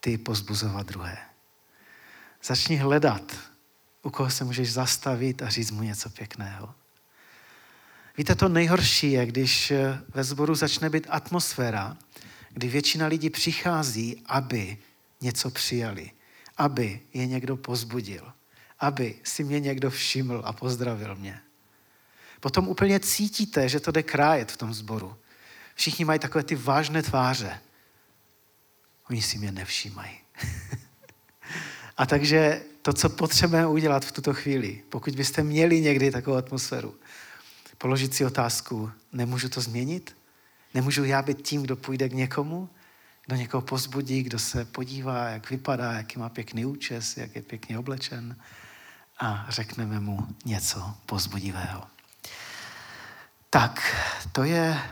ty 0.00 0.18
pozbuzovat 0.18 0.86
druhé. 0.86 1.18
Začni 2.42 2.76
hledat, 2.76 3.36
u 4.02 4.10
koho 4.10 4.30
se 4.30 4.44
můžeš 4.44 4.72
zastavit 4.72 5.42
a 5.42 5.48
říct 5.48 5.70
mu 5.70 5.82
něco 5.82 6.10
pěkného. 6.10 6.74
Víte, 8.16 8.34
to 8.34 8.48
nejhorší 8.48 9.12
je, 9.12 9.26
když 9.26 9.70
eh, 9.70 10.00
ve 10.14 10.24
sboru 10.24 10.54
začne 10.54 10.90
být 10.90 11.06
atmosféra, 11.10 11.96
kdy 12.50 12.68
většina 12.68 13.06
lidí 13.06 13.30
přichází, 13.30 14.22
aby 14.26 14.78
něco 15.20 15.50
přijali, 15.50 16.10
aby 16.60 17.00
je 17.14 17.26
někdo 17.26 17.56
pozbudil, 17.56 18.32
aby 18.78 19.14
si 19.24 19.44
mě 19.44 19.60
někdo 19.60 19.90
všiml 19.90 20.42
a 20.44 20.52
pozdravil 20.52 21.16
mě. 21.16 21.40
Potom 22.40 22.68
úplně 22.68 23.00
cítíte, 23.00 23.68
že 23.68 23.80
to 23.80 23.90
jde 23.90 24.02
krájet 24.02 24.52
v 24.52 24.56
tom 24.56 24.74
sboru. 24.74 25.16
Všichni 25.74 26.04
mají 26.04 26.18
takové 26.18 26.44
ty 26.44 26.54
vážné 26.54 27.02
tváře. 27.02 27.60
Oni 29.10 29.22
si 29.22 29.38
mě 29.38 29.52
nevšímají. 29.52 30.18
a 31.96 32.06
takže 32.06 32.62
to, 32.82 32.92
co 32.92 33.08
potřebujeme 33.08 33.66
udělat 33.66 34.04
v 34.04 34.12
tuto 34.12 34.34
chvíli, 34.34 34.82
pokud 34.88 35.14
byste 35.14 35.42
měli 35.42 35.80
někdy 35.80 36.10
takovou 36.10 36.36
atmosféru, 36.36 36.94
položit 37.78 38.14
si 38.14 38.24
otázku, 38.24 38.90
nemůžu 39.12 39.48
to 39.48 39.60
změnit? 39.60 40.16
Nemůžu 40.74 41.04
já 41.04 41.22
být 41.22 41.42
tím, 41.42 41.62
kdo 41.62 41.76
půjde 41.76 42.08
k 42.08 42.12
někomu, 42.12 42.68
kdo 43.30 43.36
někoho 43.36 43.60
pozbudí, 43.60 44.22
kdo 44.22 44.38
se 44.38 44.64
podívá, 44.64 45.28
jak 45.28 45.50
vypadá, 45.50 45.92
jaký 45.92 46.18
má 46.18 46.28
pěkný 46.28 46.66
účes, 46.66 47.16
jak 47.16 47.36
je 47.36 47.42
pěkně 47.42 47.78
oblečen 47.78 48.36
a 49.20 49.46
řekneme 49.48 50.00
mu 50.00 50.26
něco 50.44 50.94
pozbudivého. 51.06 51.86
Tak, 53.50 53.96
to 54.32 54.44
je 54.44 54.82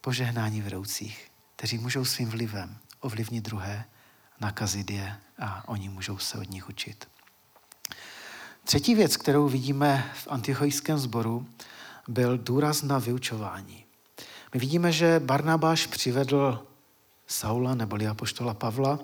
požehnání 0.00 0.62
vedoucích, 0.62 1.30
kteří 1.56 1.78
můžou 1.78 2.04
svým 2.04 2.28
vlivem 2.28 2.78
ovlivnit 3.00 3.44
druhé, 3.44 3.84
nakazit 4.40 4.90
je 4.90 5.16
a 5.38 5.68
oni 5.68 5.88
můžou 5.88 6.18
se 6.18 6.38
od 6.38 6.50
nich 6.50 6.68
učit. 6.68 7.08
Třetí 8.64 8.94
věc, 8.94 9.16
kterou 9.16 9.48
vidíme 9.48 10.10
v 10.14 10.28
antichojském 10.30 10.98
sboru, 10.98 11.48
byl 12.08 12.38
důraz 12.38 12.82
na 12.82 12.98
vyučování. 12.98 13.84
My 14.54 14.60
vidíme, 14.60 14.92
že 14.92 15.20
Barnabáš 15.20 15.86
přivedl 15.86 16.66
Saula 17.30 17.74
neboli 17.74 18.06
apoštola 18.06 18.54
Pavla, 18.54 18.98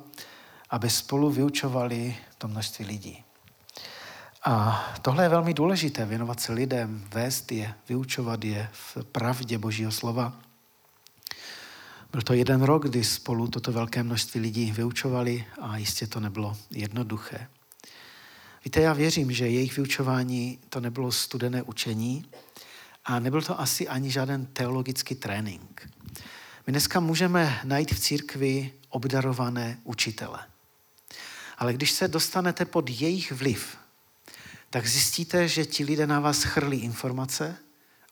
aby 0.71 0.91
spolu 0.91 1.31
vyučovali 1.31 2.17
to 2.39 2.49
množství 2.49 2.85
lidí. 2.85 3.25
A 4.45 4.85
tohle 5.03 5.25
je 5.25 5.29
velmi 5.29 5.55
důležité, 5.55 6.07
věnovat 6.07 6.41
se 6.41 6.53
lidem, 6.53 7.05
vést 7.15 7.53
je, 7.53 7.75
vyučovat 7.89 8.45
je 8.45 8.69
v 8.73 9.05
pravdě 9.05 9.59
Božího 9.59 9.93
slova. 9.93 10.33
Byl 12.13 12.23
to 12.23 12.33
jeden 12.33 12.63
rok, 12.63 12.89
kdy 12.89 13.05
spolu 13.05 13.49
toto 13.49 13.73
velké 13.73 14.03
množství 14.03 14.41
lidí 14.41 14.73
vyučovali 14.73 15.45
a 15.61 15.77
jistě 15.77 16.07
to 16.07 16.21
nebylo 16.21 16.57
jednoduché. 16.71 17.49
Víte, 18.65 18.81
já 18.81 18.93
věřím, 18.93 19.33
že 19.33 19.49
jejich 19.49 19.77
vyučování 19.77 20.59
to 20.69 20.81
nebylo 20.81 21.13
studené 21.13 21.63
učení 21.63 22.25
a 23.05 23.19
nebyl 23.19 23.43
to 23.43 23.61
asi 23.61 23.89
ani 23.89 24.11
žádný 24.11 24.47
teologický 24.47 25.15
trénink. 25.15 25.89
My 26.67 26.73
dneska 26.73 27.01
můžeme 27.01 27.61
najít 27.65 27.93
v 27.93 28.01
církvi 28.01 28.73
obdarované 28.89 29.81
učitele. 29.85 30.47
Ale 31.59 31.73
když 31.73 31.91
se 31.91 32.09
dostanete 32.09 32.65
pod 32.65 32.91
jejich 32.91 33.33
vliv, 33.33 33.77
tak 34.71 34.87
zjistíte, 34.87 35.49
že 35.49 35.65
ti 35.65 35.85
lidé 35.85 36.07
na 36.07 36.21
vás 36.21 36.43
chrlí 36.43 36.79
informace, 36.79 37.57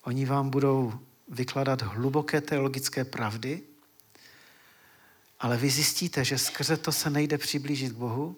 oni 0.03 0.25
vám 0.25 0.51
budou 0.51 1.01
vykládat 1.29 1.83
hluboké 1.83 2.41
teologické 2.41 3.05
pravdy, 3.05 3.63
ale 5.41 5.57
vy 5.57 5.71
zjistíte, 5.71 6.25
že 6.25 6.39
skrze 6.39 6.77
to 6.77 6.93
se 6.93 7.11
nejde 7.11 7.39
přiblížit 7.39 7.93
k 7.93 7.97
Bohu 7.97 8.37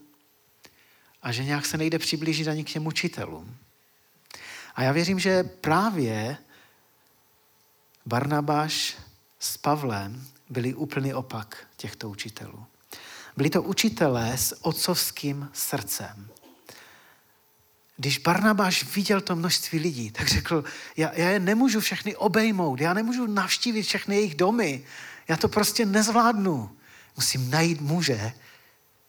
a 1.22 1.32
že 1.32 1.44
nějak 1.44 1.66
se 1.66 1.76
nejde 1.76 1.98
přiblížit 1.98 2.48
ani 2.48 2.64
k 2.64 2.70
těm 2.70 2.86
učitelům. 2.86 3.56
A 4.74 4.82
já 4.82 4.92
věřím, 4.92 5.18
že 5.18 5.44
právě 5.44 6.36
Barnabáš 8.06 8.96
s 9.38 9.56
Pavlem 9.56 10.26
byli 10.50 10.74
úplný 10.74 11.14
opak 11.14 11.66
těchto 11.76 12.10
učitelů. 12.10 12.66
Byli 13.36 13.50
to 13.50 13.62
učitelé 13.62 14.38
s 14.38 14.64
otcovským 14.64 15.48
srdcem. 15.52 16.28
Když 17.96 18.18
Barnabáš 18.18 18.94
viděl 18.94 19.20
to 19.20 19.36
množství 19.36 19.78
lidí, 19.78 20.10
tak 20.10 20.28
řekl, 20.28 20.64
já, 20.96 21.12
já 21.12 21.30
je 21.30 21.40
nemůžu 21.40 21.80
všechny 21.80 22.16
obejmout, 22.16 22.80
já 22.80 22.94
nemůžu 22.94 23.26
navštívit 23.26 23.82
všechny 23.82 24.14
jejich 24.14 24.34
domy, 24.34 24.84
já 25.28 25.36
to 25.36 25.48
prostě 25.48 25.86
nezvládnu. 25.86 26.76
Musím 27.16 27.50
najít 27.50 27.80
muže, 27.80 28.32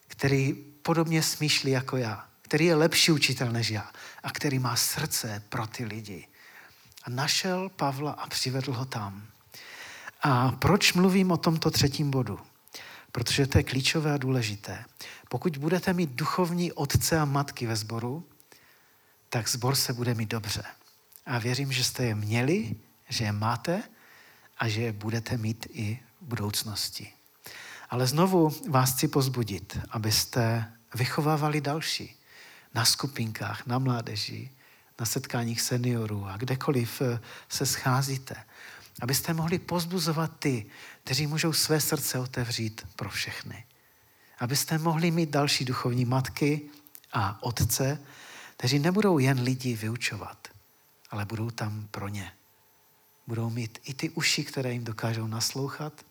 který 0.07 0.53
podobně 0.81 1.23
smýšlí 1.23 1.71
jako 1.71 1.97
já, 1.97 2.27
který 2.41 2.65
je 2.65 2.75
lepší 2.75 3.11
učitel 3.11 3.51
než 3.51 3.69
já 3.69 3.91
a 4.23 4.31
který 4.31 4.59
má 4.59 4.75
srdce 4.75 5.43
pro 5.49 5.67
ty 5.67 5.85
lidi. 5.85 6.27
A 7.03 7.09
našel 7.09 7.69
Pavla 7.69 8.11
a 8.11 8.27
přivedl 8.27 8.73
ho 8.73 8.85
tam. 8.85 9.27
A 10.21 10.51
proč 10.51 10.93
mluvím 10.93 11.31
o 11.31 11.37
tomto 11.37 11.71
třetím 11.71 12.11
bodu? 12.11 12.39
Protože 13.11 13.47
to 13.47 13.57
je 13.57 13.63
klíčové 13.63 14.13
a 14.13 14.17
důležité. 14.17 14.85
Pokud 15.29 15.57
budete 15.57 15.93
mít 15.93 16.09
duchovní 16.09 16.71
otce 16.71 17.19
a 17.19 17.25
matky 17.25 17.67
ve 17.67 17.75
sboru, 17.75 18.29
tak 19.29 19.47
sbor 19.47 19.75
se 19.75 19.93
bude 19.93 20.13
mít 20.13 20.29
dobře. 20.29 20.63
A 21.25 21.39
věřím, 21.39 21.71
že 21.71 21.83
jste 21.83 22.05
je 22.05 22.15
měli, 22.15 22.75
že 23.09 23.23
je 23.23 23.31
máte 23.31 23.83
a 24.57 24.67
že 24.67 24.81
je 24.81 24.93
budete 24.93 25.37
mít 25.37 25.67
i 25.69 25.99
v 26.21 26.25
budoucnosti. 26.25 27.13
Ale 27.89 28.07
znovu 28.07 28.55
vás 28.69 28.93
chci 28.93 29.07
pozbudit, 29.07 29.79
abyste 29.89 30.73
vychovávali 30.95 31.61
další 31.61 32.15
na 32.73 32.85
skupinkách, 32.85 33.65
na 33.65 33.79
mládeži, 33.79 34.51
na 34.99 35.05
setkáních 35.05 35.61
seniorů 35.61 36.25
a 36.25 36.37
kdekoliv 36.37 37.01
eh, 37.01 37.19
se 37.49 37.65
scházíte, 37.65 38.35
abyste 39.01 39.33
mohli 39.33 39.59
pozbuzovat 39.59 40.31
ty, 40.39 40.65
kteří 41.03 41.27
můžou 41.27 41.53
své 41.53 41.81
srdce 41.81 42.19
otevřít 42.19 42.87
pro 42.95 43.09
všechny. 43.09 43.65
abyste 44.39 44.77
mohli 44.77 45.11
mít 45.11 45.29
další 45.29 45.65
duchovní 45.65 46.05
matky 46.05 46.69
a 47.13 47.43
otce, 47.43 47.99
kteří 48.57 48.79
nebudou 48.79 49.19
jen 49.19 49.41
lidi 49.41 49.75
vyučovat, 49.75 50.47
ale 51.09 51.25
budou 51.25 51.49
tam 51.49 51.87
pro 51.91 52.07
ně. 52.07 52.31
Budou 53.27 53.49
mít 53.49 53.79
i 53.83 53.93
ty 53.93 54.09
uši, 54.09 54.43
které 54.43 54.73
jim 54.73 54.83
dokážou 54.83 55.27
naslouchat, 55.27 56.05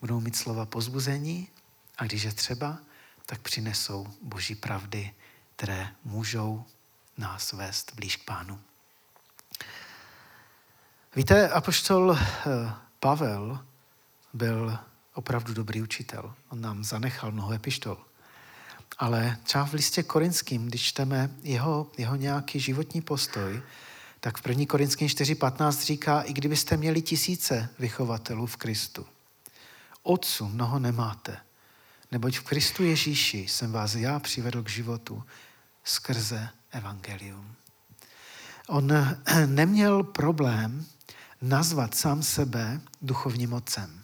budou 0.00 0.20
mít 0.20 0.36
slova 0.36 0.66
pozbuzení 0.66 1.48
a 1.96 2.04
když 2.04 2.22
je 2.22 2.32
třeba, 2.32 2.78
tak 3.26 3.40
přinesou 3.40 4.08
boží 4.22 4.54
pravdy, 4.54 5.14
které 5.56 5.88
můžou 6.04 6.64
nás 7.16 7.52
vést 7.52 7.94
blíž 7.94 8.16
k 8.16 8.24
pánu. 8.24 8.60
Víte, 11.16 11.48
apoštol 11.48 12.18
eh, 12.18 12.72
Pavel 13.00 13.58
byl 14.32 14.78
opravdu 15.14 15.54
dobrý 15.54 15.82
učitel. 15.82 16.34
On 16.48 16.60
nám 16.60 16.84
zanechal 16.84 17.32
mnoho 17.32 17.52
epištol. 17.52 17.98
Ale 18.98 19.36
třeba 19.42 19.66
v 19.66 19.72
listě 19.72 20.02
korinským, 20.02 20.66
když 20.66 20.82
čteme 20.82 21.30
jeho, 21.42 21.90
jeho 21.98 22.16
nějaký 22.16 22.60
životní 22.60 23.00
postoj, 23.00 23.62
tak 24.20 24.38
v 24.38 24.46
1. 24.48 24.64
Korinským 24.68 25.08
4.15 25.08 25.84
říká, 25.84 26.20
i 26.20 26.32
kdybyste 26.32 26.76
měli 26.76 27.02
tisíce 27.02 27.68
vychovatelů 27.78 28.46
v 28.46 28.56
Kristu, 28.56 29.06
otců 30.02 30.48
mnoho 30.48 30.78
nemáte, 30.78 31.36
neboť 32.12 32.38
v 32.38 32.42
Kristu 32.42 32.84
Ježíši 32.84 33.38
jsem 33.38 33.72
vás 33.72 33.94
já 33.94 34.18
přivedl 34.18 34.62
k 34.62 34.70
životu 34.70 35.22
skrze 35.84 36.48
evangelium. 36.72 37.54
On 38.68 38.92
neměl 39.46 40.02
problém 40.02 40.86
nazvat 41.44 41.94
sám 41.94 42.22
sebe 42.22 42.80
duchovním 43.02 43.52
otcem. 43.52 44.02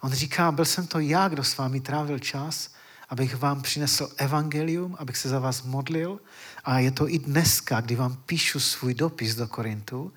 On 0.00 0.12
říká, 0.12 0.52
byl 0.52 0.64
jsem 0.64 0.86
to 0.86 0.98
já, 0.98 1.28
kdo 1.28 1.44
s 1.44 1.56
vámi 1.56 1.80
trávil 1.80 2.18
čas, 2.18 2.70
abych 3.08 3.36
vám 3.36 3.62
přinesl 3.62 4.10
evangelium, 4.16 4.96
abych 4.98 5.16
se 5.16 5.28
za 5.28 5.38
vás 5.38 5.62
modlil. 5.62 6.20
A 6.64 6.78
je 6.78 6.90
to 6.90 7.08
i 7.08 7.18
dneska, 7.18 7.80
kdy 7.80 7.96
vám 7.96 8.16
píšu 8.16 8.60
svůj 8.60 8.94
dopis 8.94 9.34
do 9.34 9.48
Korintu. 9.48 10.12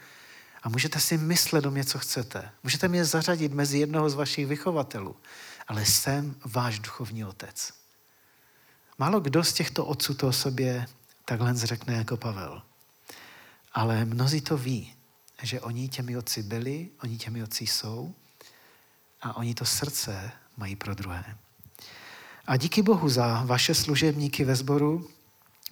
A 0.64 0.70
můžete 0.70 1.00
si 1.00 1.18
myslet 1.18 1.66
o 1.66 1.72
mě, 1.72 1.84
co 1.84 2.00
chcete. 2.00 2.50
Můžete 2.64 2.88
mě 2.88 3.06
zařadit 3.06 3.54
mezi 3.54 3.78
jednoho 3.78 4.10
z 4.10 4.14
vašich 4.14 4.48
vychovatelů. 4.48 5.16
Ale 5.68 5.86
jsem 5.86 6.36
váš 6.46 6.80
duchovní 6.80 7.26
otec. 7.26 7.74
Málo 8.98 9.20
kdo 9.20 9.44
z 9.44 9.54
těchto 9.54 9.86
otců 9.86 10.14
to 10.14 10.28
o 10.28 10.34
sobě 10.34 10.86
takhle 11.26 11.54
řekne 11.54 11.94
jako 11.94 12.18
Pavel. 12.18 12.62
Ale 13.74 14.06
mnozí 14.06 14.42
to 14.42 14.58
ví, 14.58 14.94
že 15.42 15.62
oni 15.62 15.88
těmi 15.88 16.18
otci 16.18 16.44
byli, 16.44 16.90
oni 17.04 17.18
těmi 17.18 17.44
otci 17.44 17.68
jsou 17.68 18.14
a 19.22 19.38
oni 19.38 19.54
to 19.54 19.66
srdce 19.66 20.32
mají 20.58 20.76
pro 20.76 20.94
druhé. 20.96 21.26
A 22.46 22.58
díky 22.58 22.82
Bohu 22.82 23.10
za 23.10 23.44
vaše 23.46 23.76
služebníky 23.76 24.46
ve 24.46 24.56
sboru. 24.56 25.10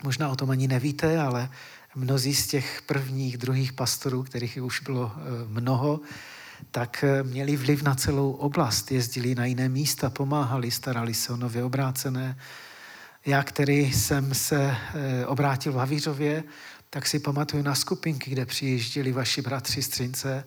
Možná 0.04 0.30
o 0.30 0.36
tom 0.36 0.50
ani 0.50 0.68
nevíte, 0.68 1.20
ale 1.20 1.50
mnozí 1.96 2.36
z 2.36 2.48
těch 2.48 2.82
prvních, 2.82 3.38
druhých 3.38 3.74
pastorů, 3.74 4.24
kterých 4.24 4.58
už 4.64 4.80
bylo 4.80 5.12
eh, 5.16 5.20
mnoho, 5.48 6.00
tak 6.72 7.04
eh, 7.04 7.24
měli 7.24 7.56
vliv 7.56 7.84
na 7.84 7.96
celou 7.96 8.32
oblast. 8.32 8.92
Jezdili 8.92 9.36
na 9.36 9.46
jiné 9.46 9.70
místa, 9.70 10.10
pomáhali, 10.10 10.72
starali 10.72 11.14
se 11.14 11.34
o 11.34 11.38
nově 11.38 11.64
obrácené. 11.64 12.38
Já, 13.26 13.44
který 13.44 13.94
jsem 13.94 14.34
se 14.34 14.78
eh, 14.94 15.26
obrátil 15.26 15.72
v 15.72 15.76
Havířově, 15.76 16.44
tak 16.94 17.08
si 17.08 17.20
pamatuju 17.20 17.64
na 17.64 17.76
skupinky, 17.76 18.32
kde 18.32 18.46
přijížděli 18.46 19.12
vaši 19.12 19.42
bratři, 19.42 19.84
střince 19.84 20.44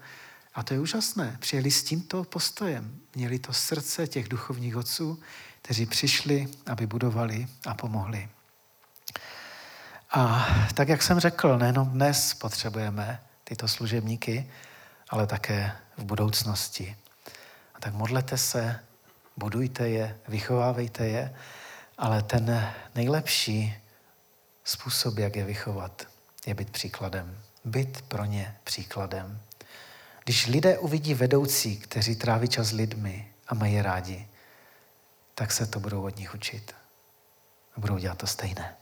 a 0.54 0.62
to 0.62 0.74
je 0.74 0.80
úžasné. 0.80 1.36
Přijeli 1.40 1.70
s 1.70 1.84
tímto 1.84 2.24
postojem. 2.24 3.00
Měli 3.14 3.38
to 3.38 3.52
srdce 3.52 4.06
těch 4.06 4.28
duchovních 4.28 4.76
otců, 4.76 5.20
kteří 5.62 5.86
přišli, 5.86 6.48
aby 6.66 6.86
budovali 6.86 7.46
a 7.66 7.74
pomohli. 7.74 8.28
A 10.10 10.46
tak, 10.74 10.88
jak 10.88 11.02
jsem 11.02 11.20
řekl, 11.20 11.58
nejenom 11.58 11.88
dnes 11.88 12.34
potřebujeme 12.34 13.22
tyto 13.44 13.68
služebníky, 13.68 14.50
ale 15.08 15.26
také 15.26 15.72
v 15.96 16.04
budoucnosti. 16.04 16.96
A 17.74 17.80
tak 17.80 17.94
modlete 17.94 18.38
se, 18.38 18.80
budujte 19.36 19.88
je, 19.88 20.18
vychovávejte 20.28 21.06
je, 21.06 21.34
ale 21.98 22.22
ten 22.22 22.72
nejlepší 22.94 23.74
způsob, 24.64 25.18
jak 25.18 25.36
je 25.36 25.44
vychovat, 25.44 26.13
je 26.46 26.54
být 26.54 26.70
příkladem. 26.70 27.38
Být 27.64 28.02
pro 28.02 28.24
ně 28.24 28.56
příkladem. 28.64 29.40
Když 30.24 30.46
lidé 30.46 30.78
uvidí 30.78 31.14
vedoucí, 31.14 31.76
kteří 31.76 32.16
tráví 32.16 32.48
čas 32.48 32.72
lidmi 32.72 33.32
a 33.48 33.54
mají 33.54 33.82
rádi, 33.82 34.28
tak 35.34 35.52
se 35.52 35.66
to 35.66 35.80
budou 35.80 36.04
od 36.04 36.16
nich 36.16 36.34
učit. 36.34 36.74
A 37.76 37.80
budou 37.80 37.98
dělat 37.98 38.18
to 38.18 38.26
stejné. 38.26 38.76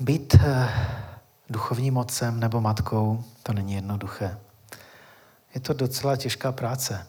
Být 0.00 0.34
eh, 0.34 0.68
duchovním 1.48 1.94
mocem 1.94 2.40
nebo 2.40 2.60
matkou, 2.60 3.24
to 3.42 3.52
není 3.52 3.74
jednoduché. 3.74 4.38
Je 5.54 5.60
to 5.60 5.72
docela 5.72 6.16
těžká 6.16 6.52
práce. 6.52 7.06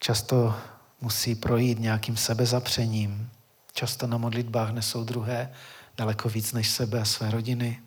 Často 0.00 0.56
musí 1.00 1.34
projít 1.34 1.78
nějakým 1.78 2.16
sebezapřením. 2.16 3.30
Často 3.72 4.06
na 4.06 4.18
modlitbách 4.18 4.70
nesou 4.70 5.04
druhé 5.04 5.52
daleko 5.96 6.28
víc 6.28 6.52
než 6.52 6.70
sebe 6.70 7.00
a 7.00 7.04
své 7.04 7.30
rodiny. 7.30 7.80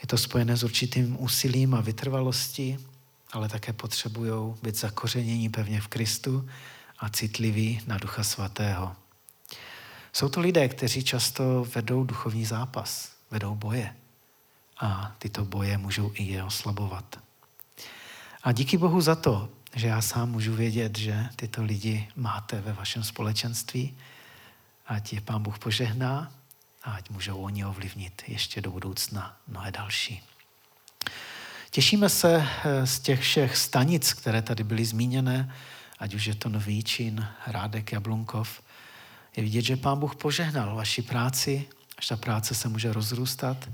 Je 0.00 0.06
to 0.06 0.18
spojené 0.18 0.56
s 0.56 0.64
určitým 0.64 1.22
úsilím 1.22 1.74
a 1.74 1.80
vytrvalostí, 1.80 2.78
ale 3.32 3.48
také 3.48 3.72
potřebují 3.72 4.54
být 4.62 4.76
zakořenění 4.76 5.48
pevně 5.48 5.80
v 5.80 5.88
Kristu 5.88 6.48
a 6.98 7.08
citliví 7.08 7.80
na 7.86 7.98
Ducha 7.98 8.24
Svatého. 8.24 8.96
Jsou 10.12 10.28
to 10.28 10.40
lidé, 10.40 10.68
kteří 10.68 11.04
často 11.04 11.66
vedou 11.74 12.04
duchovní 12.04 12.44
zápas, 12.44 13.12
vedou 13.30 13.54
boje. 13.54 13.96
A 14.80 15.14
tyto 15.18 15.44
boje 15.44 15.78
můžou 15.78 16.12
i 16.14 16.22
je 16.22 16.44
oslabovat. 16.44 17.18
A 18.42 18.52
díky 18.52 18.78
Bohu 18.78 19.00
za 19.00 19.14
to, 19.14 19.48
že 19.74 19.86
já 19.86 20.02
sám 20.02 20.30
můžu 20.30 20.54
vědět, 20.54 20.98
že 20.98 21.28
tyto 21.36 21.62
lidi 21.62 22.08
máte 22.16 22.60
ve 22.60 22.72
vašem 22.72 23.04
společenství, 23.04 23.96
ať 24.86 25.12
je 25.12 25.20
Pán 25.20 25.42
Bůh 25.42 25.58
požehná 25.58 26.32
a 26.82 26.92
ať 26.92 27.10
můžou 27.10 27.42
oni 27.42 27.64
ovlivnit 27.64 28.22
ještě 28.26 28.60
do 28.60 28.70
budoucna 28.70 29.36
mnohé 29.46 29.70
další. 29.70 30.22
Těšíme 31.70 32.08
se 32.08 32.46
eh, 32.64 32.86
z 32.86 33.00
těch 33.00 33.20
všech 33.20 33.56
stanic, 33.56 34.12
které 34.12 34.42
tady 34.42 34.64
byly 34.64 34.84
zmíněné, 34.84 35.54
ať 35.98 36.14
už 36.14 36.24
je 36.24 36.34
to 36.34 36.48
Nový 36.48 36.82
Čín, 36.82 37.28
Rádek, 37.46 37.92
Jablunkov. 37.92 38.62
Je 39.36 39.42
vidět, 39.42 39.62
že 39.62 39.76
Pán 39.76 39.98
Bůh 39.98 40.16
požehnal 40.16 40.76
vaši 40.76 41.02
práci, 41.02 41.68
až 41.98 42.06
ta 42.06 42.16
práce 42.16 42.54
se 42.54 42.68
může 42.68 42.92
rozrůstat 42.92 43.68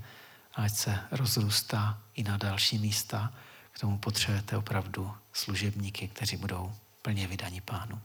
a 0.55 0.63
ať 0.63 0.73
se 0.73 0.99
rozrůstá 1.11 1.99
i 2.15 2.23
na 2.23 2.37
další 2.37 2.79
místa. 2.79 3.33
K 3.73 3.79
tomu 3.79 3.99
potřebujete 3.99 4.57
opravdu 4.57 5.15
služebníky, 5.33 6.09
kteří 6.09 6.37
budou 6.37 6.73
plně 7.03 7.27
vydaní 7.27 7.61
pánu. 7.61 8.01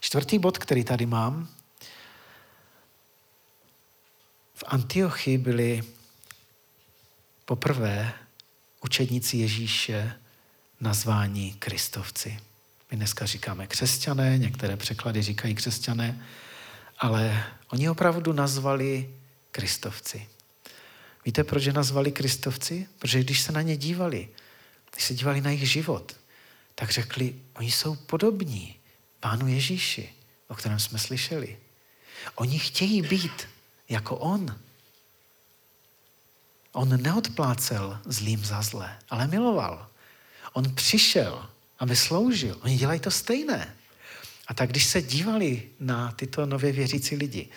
Čtvrtý 0.00 0.38
bod, 0.38 0.58
který 0.58 0.84
tady 0.84 1.06
mám, 1.06 1.48
v 4.62 4.64
Antiochii 4.66 5.38
byli 5.38 5.82
poprvé 7.44 8.12
učedníci 8.80 9.36
Ježíše 9.36 10.12
nazváni 10.80 11.54
kristovci. 11.58 12.38
My 12.90 12.96
dneska 12.96 13.26
říkáme 13.26 13.66
křesťané, 13.66 14.38
některé 14.38 14.76
překlady 14.76 15.22
říkají 15.22 15.54
křesťané, 15.54 16.26
ale 16.98 17.44
oni 17.68 17.90
opravdu 17.90 18.32
nazvali 18.32 19.14
kristovci. 19.50 20.28
Víte, 21.24 21.44
proč 21.44 21.64
je 21.64 21.72
nazvali 21.72 22.12
kristovci? 22.12 22.88
Protože 22.98 23.20
když 23.20 23.40
se 23.40 23.52
na 23.52 23.62
ně 23.62 23.76
dívali, 23.76 24.28
když 24.92 25.04
se 25.04 25.14
dívali 25.14 25.40
na 25.40 25.50
jejich 25.50 25.70
život, 25.70 26.16
tak 26.74 26.90
řekli, 26.90 27.34
oni 27.54 27.70
jsou 27.70 27.96
podobní 27.96 28.76
Pánu 29.20 29.48
Ježíši, 29.48 30.12
o 30.48 30.54
kterém 30.54 30.80
jsme 30.80 30.98
slyšeli. 30.98 31.58
Oni 32.34 32.58
chtějí 32.58 33.02
být 33.02 33.48
jako 33.92 34.16
on. 34.16 34.56
On 36.72 37.02
neodplácel 37.02 37.98
zlým 38.04 38.44
za 38.44 38.62
zlé, 38.62 38.98
ale 39.10 39.26
miloval. 39.26 39.88
On 40.52 40.74
přišel, 40.74 41.48
aby 41.78 41.96
sloužil. 41.96 42.58
Oni 42.62 42.76
dělají 42.76 43.00
to 43.00 43.10
stejné. 43.10 43.76
A 44.48 44.54
tak 44.54 44.70
když 44.70 44.84
se 44.84 45.02
dívali 45.02 45.62
na 45.80 46.12
tyto 46.12 46.46
nově 46.46 46.72
věřící 46.72 47.16
lidi, 47.16 47.48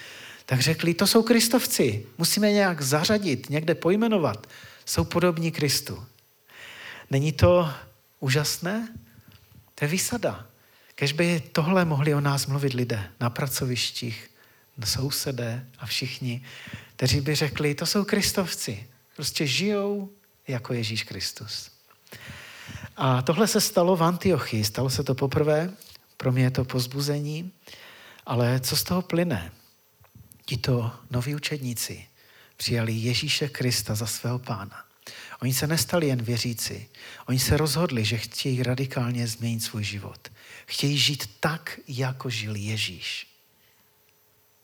tak 0.45 0.59
řekli, 0.59 0.93
to 0.93 1.07
jsou 1.07 1.23
kristovci, 1.23 2.05
musíme 2.17 2.51
nějak 2.51 2.81
zařadit, 2.81 3.49
někde 3.49 3.75
pojmenovat. 3.75 4.47
Jsou 4.85 5.03
podobní 5.03 5.51
Kristu. 5.51 6.05
Není 7.11 7.31
to 7.31 7.73
úžasné? 8.19 8.89
To 9.75 9.85
je 9.85 9.89
výsada. 9.89 10.45
Kež 10.95 11.11
by 11.11 11.43
tohle 11.51 11.85
mohli 11.85 12.15
o 12.15 12.21
nás 12.21 12.45
mluvit 12.47 12.73
lidé 12.73 13.11
na 13.19 13.29
pracovištích, 13.29 14.29
sousedé 14.83 15.67
a 15.79 15.85
všichni, 15.85 16.43
kteří 16.95 17.21
by 17.21 17.35
řekli, 17.35 17.75
to 17.75 17.85
jsou 17.85 18.05
kristovci. 18.05 18.87
Prostě 19.15 19.47
žijou 19.47 20.09
jako 20.47 20.73
Ježíš 20.73 21.03
Kristus. 21.03 21.71
A 22.97 23.21
tohle 23.21 23.47
se 23.47 23.61
stalo 23.61 23.95
v 23.95 24.03
Antiochii. 24.03 24.63
Stalo 24.63 24.89
se 24.89 25.03
to 25.03 25.15
poprvé. 25.15 25.73
Pro 26.17 26.31
mě 26.31 26.43
je 26.43 26.51
to 26.51 26.65
pozbuzení. 26.65 27.51
Ale 28.25 28.59
co 28.59 28.75
z 28.75 28.83
toho 28.83 29.01
plyne? 29.01 29.51
Tito 30.45 30.91
noví 31.11 31.35
učedníci 31.35 32.05
přijali 32.57 32.93
Ježíše 32.93 33.49
Krista 33.49 33.95
za 33.95 34.05
svého 34.05 34.39
pána. 34.39 34.85
Oni 35.41 35.53
se 35.53 35.67
nestali 35.67 36.07
jen 36.07 36.21
věříci. 36.21 36.89
Oni 37.25 37.39
se 37.39 37.57
rozhodli, 37.57 38.05
že 38.05 38.17
chtějí 38.17 38.63
radikálně 38.63 39.27
změnit 39.27 39.59
svůj 39.59 39.83
život. 39.83 40.31
Chtějí 40.65 40.97
žít 40.97 41.29
tak, 41.39 41.79
jako 41.87 42.29
žil 42.29 42.55
Ježíš. 42.55 43.34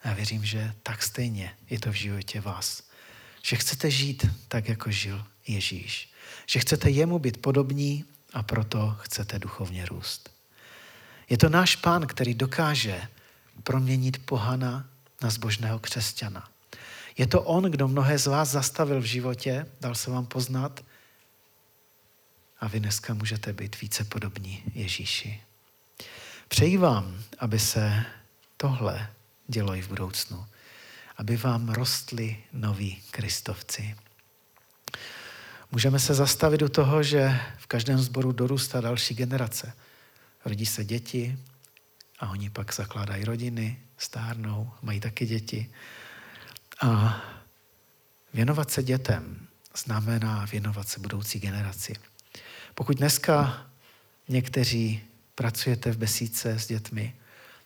Já 0.04 0.14
věřím, 0.14 0.46
že 0.46 0.74
tak 0.84 1.04
stejně 1.04 1.58
je 1.70 1.80
to 1.80 1.92
v 1.92 1.96
životě 1.96 2.42
vás. 2.42 2.84
Že 3.44 3.56
chcete 3.56 3.92
žít 3.92 4.26
tak, 4.48 4.70
jako 4.70 4.92
žil 4.92 5.26
Ježíš. 5.48 6.14
Že 6.46 6.60
chcete 6.60 6.90
jemu 6.90 7.20
být 7.20 7.42
podobní 7.42 8.06
a 8.34 8.44
proto 8.44 8.98
chcete 9.00 9.40
duchovně 9.40 9.86
růst. 9.86 10.30
Je 11.30 11.38
to 11.38 11.50
náš 11.50 11.76
pán, 11.76 12.08
který 12.08 12.34
dokáže 12.34 13.08
proměnit 13.64 14.26
pohana 14.26 14.90
na 15.22 15.30
zbožného 15.30 15.80
křesťana. 15.80 16.50
Je 17.18 17.28
to 17.28 17.42
on, 17.42 17.64
kdo 17.64 17.88
mnohé 17.88 18.20
z 18.20 18.28
vás 18.28 18.50
zastavil 18.50 19.02
v 19.02 19.06
životě, 19.06 19.66
dal 19.82 19.96
se 19.96 20.12
vám 20.12 20.26
poznat 20.26 20.86
a 22.60 22.68
vy 22.68 22.80
dneska 22.80 23.14
můžete 23.14 23.54
být 23.54 23.82
více 23.82 24.04
podobní 24.04 24.64
Ježíši. 24.74 25.42
Přeji 26.48 26.78
vám, 26.78 27.24
aby 27.40 27.60
se 27.60 28.06
tohle 28.58 29.10
dělo 29.52 29.76
i 29.76 29.82
v 29.82 29.88
budoucnu, 29.88 30.46
aby 31.18 31.38
vám 31.38 31.70
rostli 31.70 32.38
noví 32.54 33.02
kristovci. 33.12 33.96
Můžeme 35.72 36.00
se 36.00 36.14
zastavit 36.14 36.62
u 36.62 36.70
toho, 36.70 37.04
že 37.04 37.40
v 37.58 37.68
každém 37.68 38.00
sboru 38.00 38.32
dorůstá 38.32 38.82
další 38.82 39.16
generace. 39.16 39.74
Rodí 40.46 40.66
se 40.66 40.86
děti 40.86 41.38
a 42.20 42.30
oni 42.30 42.50
pak 42.50 42.74
zakládají 42.74 43.26
rodiny, 43.26 43.80
stárnou, 43.98 44.72
mají 44.82 45.00
taky 45.00 45.26
děti. 45.26 45.72
A 46.82 47.22
věnovat 48.34 48.72
se 48.72 48.84
dětem 48.84 49.48
znamená 49.78 50.46
věnovat 50.46 50.88
se 50.88 51.00
budoucí 51.00 51.40
generaci. 51.40 51.94
Pokud 52.76 52.98
dneska 52.98 53.66
někteří 54.28 55.02
pracujete 55.36 55.92
v 55.92 55.98
besídce 55.98 56.60
s 56.60 56.68
dětmi, 56.68 57.16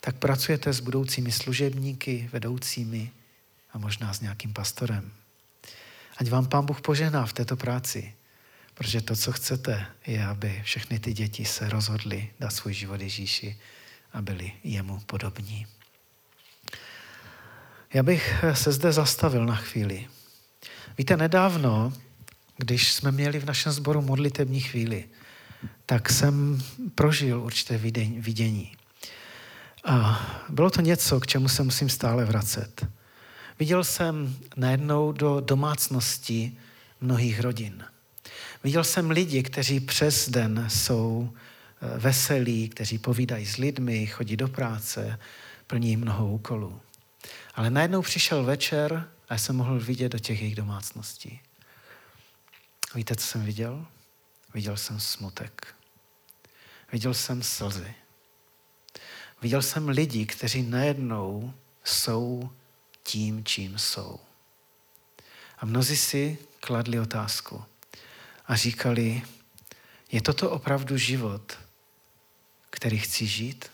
tak 0.06 0.15
pracujete 0.15 0.74
s 0.74 0.80
budoucími 0.80 1.32
služebníky, 1.32 2.30
vedoucími 2.34 3.12
a 3.74 3.78
možná 3.78 4.13
s 4.13 4.22
nějakým 4.22 4.54
pastorem. 4.54 5.12
Ať 6.18 6.30
vám 6.30 6.46
Pán 6.46 6.65
Bůh 6.65 6.82
požehná 6.82 7.26
v 7.26 7.34
této 7.34 7.58
práci, 7.58 8.13
protože 8.74 9.02
to, 9.02 9.15
co 9.15 9.32
chcete, 9.32 9.86
je, 10.08 10.26
aby 10.26 10.62
všechny 10.65 11.00
ty 11.00 11.13
děti 11.13 11.46
se 11.46 11.70
rozhodly 11.70 12.30
dát 12.39 12.50
svůj 12.50 12.74
život 12.74 13.02
Ježíši 13.02 13.58
a 14.13 14.22
byli 14.22 14.52
jemu 14.63 15.00
podobní. 15.00 15.68
Já 17.94 18.04
bych 18.04 18.44
se 18.54 18.72
zde 18.72 18.91
zastavil 18.91 19.46
na 19.46 19.56
chvíli. 19.56 20.08
Víte, 20.98 21.18
nedávno, 21.18 21.94
když 22.58 22.94
jsme 22.94 23.12
měli 23.12 23.39
v 23.39 23.46
našem 23.46 23.72
sboru 23.72 24.02
modlitební 24.02 24.62
chvíli, 24.62 25.10
tak 25.86 26.10
jsem 26.10 26.63
prožil 26.96 27.41
určité 27.41 27.78
vidění. 28.18 28.76
A 29.86 30.26
bylo 30.50 30.69
to 30.69 30.82
něco, 30.82 31.19
k 31.19 31.28
čemu 31.28 31.50
se 31.50 31.63
musím 31.63 31.89
stále 31.89 32.26
vracet. 32.26 32.88
Viděl 33.60 33.84
jsem 33.84 34.38
najednou 34.56 35.12
do 35.12 35.39
domácnosti 35.39 36.58
mnohých 37.02 37.39
rodin. 37.39 37.86
Viděl 38.63 38.84
jsem 38.84 39.10
lidi, 39.12 39.43
kteří 39.43 39.80
přes 39.80 40.30
den 40.30 40.65
jsou 40.69 41.30
eh, 41.34 42.00
veselí, 42.00 42.69
kteří 42.69 42.98
povídají 42.98 43.45
s 43.45 43.58
lidmi, 43.58 44.08
chodí 44.08 44.38
do 44.38 44.48
práce, 44.48 45.19
plní 45.67 45.98
mnoho 45.98 46.28
úkolů. 46.28 46.82
Ale 47.56 47.69
najednou 47.69 48.02
přišel 48.02 48.43
večer 48.43 49.10
a 49.30 49.38
jsem 49.38 49.56
mohl 49.56 49.80
vidět 49.80 50.12
do 50.12 50.19
těch 50.19 50.41
jejich 50.41 50.56
domácností. 50.56 51.39
Víte, 52.95 53.15
co 53.15 53.28
jsem 53.28 53.45
viděl? 53.45 53.86
Viděl 54.54 54.78
jsem 54.78 55.00
smutek. 55.00 55.67
Viděl 56.91 57.13
jsem 57.13 57.43
slzy. 57.43 57.95
Viděl 59.41 59.62
jsem 59.62 59.89
lidi, 59.89 60.26
kteří 60.26 60.63
najednou 60.63 61.54
jsou 61.84 62.50
tím, 63.04 63.45
čím 63.45 63.80
jsou. 63.80 64.19
A 65.58 65.65
mnozí 65.65 65.98
si 65.98 66.38
kladli 66.60 67.00
otázku 67.00 67.63
a 68.45 68.56
říkali, 68.56 69.21
je 70.12 70.21
toto 70.21 70.52
opravdu 70.52 70.98
život, 70.98 71.60
který 72.69 73.00
chci 73.00 73.28
žít? 73.28 73.71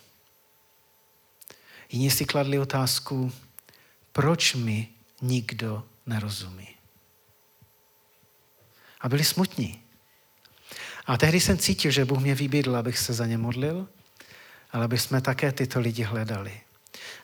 Jiní 1.89 2.11
si 2.11 2.25
kladli 2.25 2.59
otázku, 2.59 3.31
proč 4.11 4.55
mi 4.55 4.89
nikdo 5.21 5.83
nerozumí? 6.05 6.75
A 9.01 9.09
byli 9.09 9.23
smutní. 9.23 9.83
A 11.05 11.17
tehdy 11.17 11.39
jsem 11.39 11.57
cítil, 11.57 11.91
že 11.91 12.05
Bůh 12.05 12.19
mě 12.19 12.35
vybídl, 12.35 12.75
abych 12.75 12.99
se 12.99 13.13
za 13.13 13.25
ně 13.25 13.37
modlil, 13.37 13.87
ale 14.71 14.85
aby 14.85 14.97
jsme 14.97 15.21
také 15.21 15.51
tyto 15.51 15.79
lidi 15.79 16.03
hledali. 16.03 16.51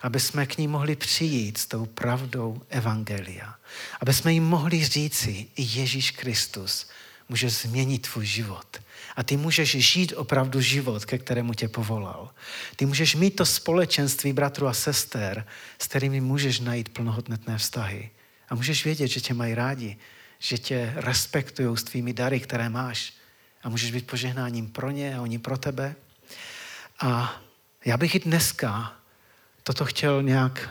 Aby 0.02 0.20
jsme 0.20 0.46
k 0.46 0.58
ní 0.58 0.68
mohli 0.68 0.96
přijít 0.96 1.58
s 1.58 1.66
tou 1.66 1.86
pravdou 1.86 2.62
Evangelia. 2.70 3.56
Aby 4.02 4.14
jsme 4.14 4.34
jim 4.34 4.44
mohli 4.44 4.86
říci, 4.86 5.48
Ježíš 5.58 6.12
Kristus 6.12 6.88
může 7.30 7.50
změnit 7.50 8.08
tvůj 8.08 8.26
život. 8.26 8.82
A 9.16 9.24
ty 9.24 9.38
můžeš 9.38 9.72
žít 9.72 10.14
opravdu 10.16 10.62
život, 10.62 11.06
ke 11.06 11.18
kterému 11.18 11.54
tě 11.54 11.68
povolal. 11.68 12.30
Ty 12.76 12.86
můžeš 12.86 13.16
mít 13.16 13.36
to 13.36 13.46
společenství 13.46 14.34
bratru 14.34 14.68
a 14.68 14.74
sester, 14.74 15.46
s 15.80 15.88
kterými 15.88 16.22
můžeš 16.22 16.60
najít 16.60 16.90
plnohodnotné 16.90 17.58
vztahy. 17.58 18.10
A 18.50 18.56
můžeš 18.56 18.86
vědět, 18.86 19.08
že 19.08 19.22
tě 19.22 19.34
mají 19.34 19.56
rádi, 19.56 19.98
že 20.40 20.58
tě 20.58 20.94
respektují 20.96 21.78
s 21.78 21.84
tvými 21.84 22.14
dary, 22.14 22.40
které 22.40 22.70
máš. 22.70 23.14
A 23.64 23.70
můžeš 23.70 23.92
být 23.92 24.08
požehnáním 24.08 24.68
pro 24.68 24.92
ně 24.92 25.18
a 25.18 25.22
oni 25.22 25.40
pro 25.40 25.58
tebe. 25.58 25.96
A 27.00 27.42
já 27.86 27.98
bych 27.98 28.16
i 28.16 28.20
dneska 28.20 28.94
toto 29.64 29.86
chtěl 29.86 30.24
nějak 30.24 30.70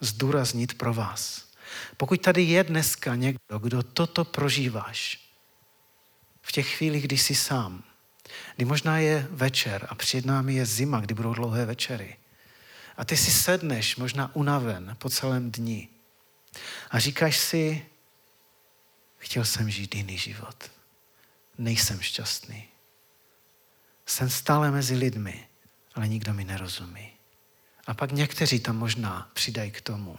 zdůraznit 0.00 0.78
pro 0.78 0.94
vás. 0.94 1.50
Pokud 1.96 2.22
tady 2.22 2.42
je 2.42 2.64
dneska 2.64 3.14
někdo, 3.14 3.58
kdo 3.58 3.82
toto 3.82 4.24
prožíváš, 4.24 5.30
v 6.42 6.52
těch 6.52 6.76
chvílích, 6.76 7.04
kdy 7.04 7.18
jsi 7.18 7.34
sám, 7.34 7.82
kdy 8.56 8.64
možná 8.64 8.98
je 8.98 9.28
večer 9.30 9.86
a 9.90 9.94
před 9.94 10.26
námi 10.26 10.54
je 10.54 10.66
zima, 10.66 11.00
kdy 11.00 11.14
budou 11.14 11.34
dlouhé 11.34 11.66
večery, 11.66 12.16
a 12.96 13.04
ty 13.04 13.16
si 13.16 13.30
sedneš, 13.30 13.96
možná 13.96 14.36
unaven 14.36 14.96
po 14.98 15.10
celém 15.10 15.50
dni 15.50 15.88
a 16.90 16.98
říkáš 16.98 17.38
si, 17.38 17.86
chtěl 19.18 19.44
jsem 19.44 19.70
žít 19.70 19.94
jiný 19.94 20.18
život. 20.18 20.70
Nejsem 21.58 22.00
šťastný. 22.00 22.68
Jsem 24.06 24.30
stále 24.30 24.70
mezi 24.70 24.94
lidmi, 24.94 25.48
ale 25.94 26.08
nikdo 26.08 26.34
mi 26.34 26.44
nerozumí. 26.44 27.12
A 27.86 27.94
pak 27.94 28.12
někteří 28.12 28.60
tam 28.60 28.76
možná 28.76 29.30
přidají 29.32 29.70
k 29.70 29.80
tomu. 29.80 30.18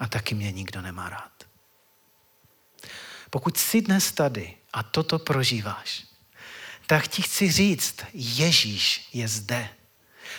A 0.00 0.06
taky 0.06 0.34
mě 0.34 0.52
nikdo 0.52 0.82
nemá 0.82 1.08
rád. 1.08 1.32
Pokud 3.30 3.56
jsi 3.56 3.82
dnes 3.82 4.12
tady 4.12 4.54
a 4.72 4.82
toto 4.82 5.18
prožíváš, 5.18 6.04
tak 6.86 7.08
ti 7.08 7.22
chci 7.22 7.52
říct, 7.52 7.96
Ježíš 8.12 9.08
je 9.12 9.28
zde. 9.28 9.68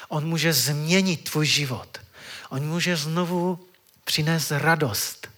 On 0.08 0.28
může 0.28 0.54
změnit 0.54 1.30
tvůj 1.30 1.46
život. 1.46 1.98
On 2.50 2.68
může 2.68 2.98
znovu 2.98 3.68
přinést 4.04 4.52
radost 4.52 5.30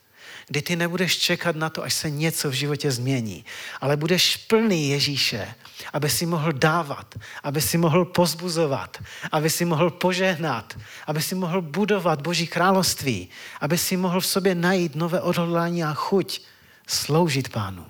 kdy 0.53 0.61
ty 0.61 0.75
nebudeš 0.75 1.17
čekat 1.17 1.55
na 1.55 1.69
to, 1.69 1.83
až 1.83 1.93
se 1.93 2.09
něco 2.09 2.49
v 2.49 2.53
životě 2.53 2.91
změní, 2.91 3.45
ale 3.81 3.97
budeš 3.97 4.37
plný 4.37 4.89
Ježíše, 4.89 5.53
aby 5.93 6.09
si 6.09 6.25
mohl 6.25 6.53
dávat, 6.53 7.15
aby 7.43 7.61
si 7.61 7.77
mohl 7.77 8.05
pozbuzovat, 8.05 8.97
aby 9.31 9.49
si 9.49 9.65
mohl 9.65 9.89
požehnat, 9.89 10.77
aby 11.07 11.21
si 11.21 11.35
mohl 11.35 11.61
budovat 11.61 12.21
Boží 12.21 12.47
království, 12.47 13.29
aby 13.61 13.77
si 13.77 13.97
mohl 13.97 14.21
v 14.21 14.25
sobě 14.25 14.55
najít 14.55 14.95
nové 14.95 15.21
odhodlání 15.21 15.83
a 15.83 15.93
chuť 15.93 16.41
sloužit 16.87 17.49
Pánu. 17.49 17.85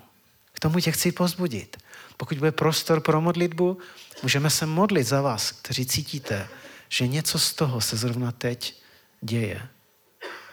K 0.52 0.60
tomu 0.60 0.80
tě 0.80 0.92
chci 0.92 1.12
pozbudit. 1.12 1.76
Pokud 2.16 2.38
bude 2.38 2.52
prostor 2.52 3.00
pro 3.00 3.20
modlitbu, 3.20 3.78
můžeme 4.22 4.50
se 4.50 4.66
modlit 4.66 5.06
za 5.06 5.20
vás, 5.20 5.52
kteří 5.52 5.86
cítíte, 5.86 6.48
že 6.88 7.06
něco 7.08 7.38
z 7.38 7.54
toho 7.54 7.80
se 7.80 7.96
zrovna 7.96 8.32
teď 8.32 8.80
děje 9.20 9.68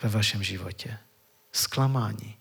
ve 0.04 0.10
vašem 0.10 0.44
životě 0.44 0.98
zklamání, 1.52 2.38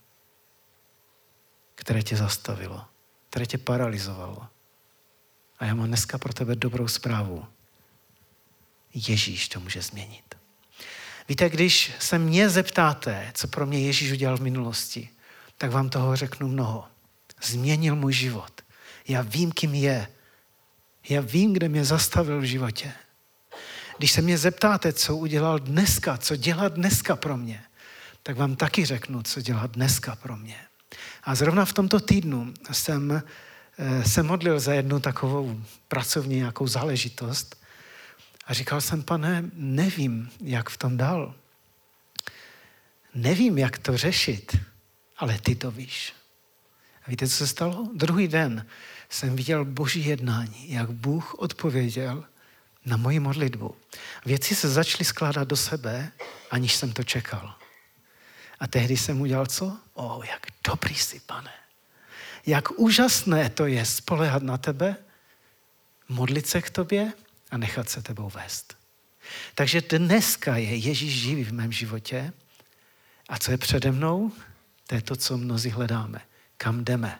které 1.74 2.02
tě 2.02 2.16
zastavilo, 2.16 2.84
které 3.30 3.46
tě 3.46 3.58
paralizovalo. 3.58 4.46
A 5.58 5.64
já 5.64 5.74
mám 5.74 5.86
dneska 5.86 6.18
pro 6.18 6.32
tebe 6.32 6.56
dobrou 6.56 6.88
zprávu. 6.88 7.46
Ježíš 8.94 9.48
to 9.48 9.60
může 9.60 9.82
změnit. 9.82 10.34
Víte, 11.28 11.48
když 11.48 11.92
se 11.98 12.18
mě 12.18 12.50
zeptáte, 12.50 13.30
co 13.34 13.48
pro 13.48 13.66
mě 13.66 13.80
Ježíš 13.80 14.12
udělal 14.12 14.36
v 14.36 14.40
minulosti, 14.42 15.08
tak 15.58 15.70
vám 15.70 15.90
toho 15.90 16.16
řeknu 16.16 16.48
mnoho. 16.48 16.88
Změnil 17.42 17.96
můj 17.96 18.12
život. 18.12 18.60
Já 19.08 19.22
vím, 19.22 19.52
kým 19.52 19.74
je 19.74 20.08
Já 21.08 21.20
vím, 21.20 21.52
kde 21.52 21.68
mě 21.68 21.84
zastavil 21.84 22.40
v 22.40 22.44
životě. 22.44 22.92
Když 23.98 24.12
se 24.12 24.22
mě 24.22 24.38
zeptáte, 24.38 24.92
co 24.92 25.16
udělal 25.16 25.58
dneska, 25.58 26.18
co 26.18 26.36
dělá 26.36 26.68
dneska 26.68 27.16
pro 27.16 27.36
mě, 27.36 27.64
tak 28.22 28.36
vám 28.36 28.56
taky 28.56 28.84
řeknu, 28.84 29.22
co 29.22 29.40
dělá 29.40 29.66
dneska 29.66 30.16
pro 30.16 30.36
mě. 30.36 30.56
A 31.24 31.34
zrovna 31.34 31.64
v 31.64 31.72
tomto 31.72 32.00
týdnu 32.00 32.54
jsem 32.72 33.22
eh, 33.78 34.04
se 34.04 34.22
modlil 34.22 34.60
za 34.60 34.72
jednu 34.74 35.00
takovou 35.00 35.60
pracovní 35.88 36.36
nějakou 36.36 36.66
záležitost 36.66 37.60
a 38.46 38.54
říkal 38.54 38.80
jsem, 38.80 39.02
pane, 39.02 39.44
nevím, 39.52 40.30
jak 40.40 40.70
v 40.70 40.76
tom 40.76 40.96
dál. 40.96 41.34
Nevím, 43.14 43.58
jak 43.58 43.78
to 43.78 43.96
řešit, 43.96 44.56
ale 45.16 45.38
ty 45.38 45.54
to 45.54 45.70
víš. 45.70 46.12
A 47.06 47.10
víte, 47.10 47.28
co 47.28 47.36
se 47.36 47.46
stalo? 47.46 47.88
Druhý 47.94 48.28
den 48.28 48.66
jsem 49.08 49.36
viděl 49.36 49.64
boží 49.64 50.04
jednání, 50.04 50.72
jak 50.72 50.90
Bůh 50.90 51.34
odpověděl 51.34 52.24
na 52.84 52.96
moji 52.96 53.20
modlitbu. 53.20 53.76
Věci 54.26 54.54
se 54.54 54.68
začaly 54.68 55.04
skládat 55.04 55.48
do 55.48 55.56
sebe, 55.56 56.12
aniž 56.50 56.74
jsem 56.74 56.92
to 56.92 57.04
čekal. 57.04 57.59
A 58.60 58.66
tehdy 58.66 58.96
jsem 58.96 59.20
udělal 59.20 59.46
co? 59.46 59.66
O, 59.94 60.16
oh, 60.16 60.26
jak 60.26 60.46
dobrý 60.64 60.94
jsi, 60.94 61.20
pane. 61.20 61.52
Jak 62.46 62.70
úžasné 62.70 63.50
to 63.50 63.66
je 63.66 63.86
spolehat 63.86 64.42
na 64.42 64.58
tebe, 64.58 64.96
modlit 66.08 66.46
se 66.46 66.62
k 66.62 66.70
tobě 66.70 67.12
a 67.50 67.56
nechat 67.56 67.88
se 67.88 68.02
tebou 68.02 68.30
vést. 68.30 68.76
Takže 69.54 69.80
dneska 69.80 70.56
je 70.56 70.76
Ježíš 70.76 71.20
živý 71.20 71.44
v 71.44 71.52
mém 71.52 71.72
životě 71.72 72.32
a 73.28 73.38
co 73.38 73.50
je 73.50 73.58
přede 73.58 73.92
mnou, 73.92 74.32
to 74.86 74.94
je 74.94 75.02
to, 75.02 75.16
co 75.16 75.38
mnozí 75.38 75.70
hledáme. 75.70 76.20
Kam 76.56 76.84
jdeme? 76.84 77.18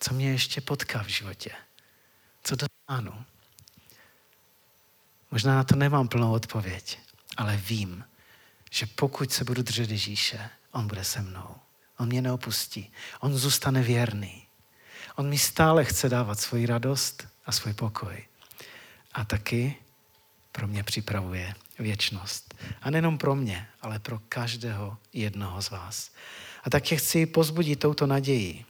Co 0.00 0.14
mě 0.14 0.30
ještě 0.30 0.60
potká 0.60 1.02
v 1.02 1.08
životě? 1.08 1.50
Co 2.42 2.56
dosáhnu? 2.56 3.24
Možná 5.30 5.54
na 5.54 5.64
to 5.64 5.76
nemám 5.76 6.08
plnou 6.08 6.32
odpověď, 6.32 6.98
ale 7.36 7.56
vím, 7.56 8.04
že 8.74 8.86
pokud 8.86 9.32
se 9.32 9.44
budu 9.44 9.62
držet 9.62 9.90
Ježíše, 9.90 10.50
on 10.72 10.86
bude 10.86 11.04
se 11.04 11.22
mnou. 11.22 11.54
On 11.98 12.08
mě 12.08 12.22
neopustí. 12.22 12.92
On 13.20 13.38
zůstane 13.38 13.82
věrný. 13.82 14.42
On 15.16 15.28
mi 15.28 15.38
stále 15.38 15.84
chce 15.84 16.08
dávat 16.08 16.40
svoji 16.40 16.66
radost 16.66 17.26
a 17.46 17.52
svůj 17.52 17.72
pokoj. 17.72 18.24
A 19.12 19.24
taky 19.24 19.76
pro 20.52 20.66
mě 20.66 20.82
připravuje 20.82 21.54
věčnost. 21.78 22.54
A 22.82 22.90
nejenom 22.90 23.18
pro 23.18 23.34
mě, 23.34 23.68
ale 23.82 23.98
pro 23.98 24.18
každého 24.28 24.98
jednoho 25.12 25.62
z 25.62 25.70
vás. 25.70 26.10
A 26.64 26.70
tak 26.70 26.82
tě 26.82 26.96
chci 26.96 27.26
pozbudit 27.26 27.78
touto 27.78 28.06
naději, 28.06 28.64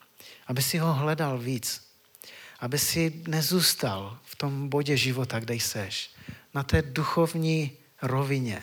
aby 0.47 0.62
si 0.62 0.79
ho 0.79 0.95
hledal 0.95 1.38
víc, 1.38 1.88
aby 2.61 2.79
si 2.79 3.23
nezůstal 3.29 4.19
v 4.25 4.37
tom 4.37 4.69
bodě 4.69 4.97
života, 4.97 5.40
kde 5.40 5.55
jseš, 5.55 6.11
na 6.55 6.62
té 6.62 6.83
duchovní 6.83 7.73
rovině, 8.03 8.62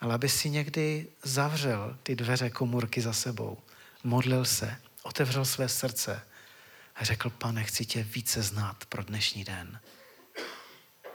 ale 0.00 0.14
aby 0.14 0.28
si 0.28 0.50
někdy 0.50 1.06
zavřel 1.22 1.96
ty 2.02 2.16
dveře 2.16 2.50
komůrky 2.50 3.00
za 3.00 3.12
sebou, 3.12 3.58
modlil 4.04 4.44
se, 4.44 4.76
otevřel 5.02 5.44
své 5.44 5.68
srdce 5.68 6.22
a 6.96 7.04
řekl, 7.04 7.30
pane, 7.30 7.64
chci 7.64 7.86
tě 7.86 8.02
více 8.02 8.42
znát 8.42 8.84
pro 8.88 9.02
dnešní 9.02 9.44
den, 9.44 9.80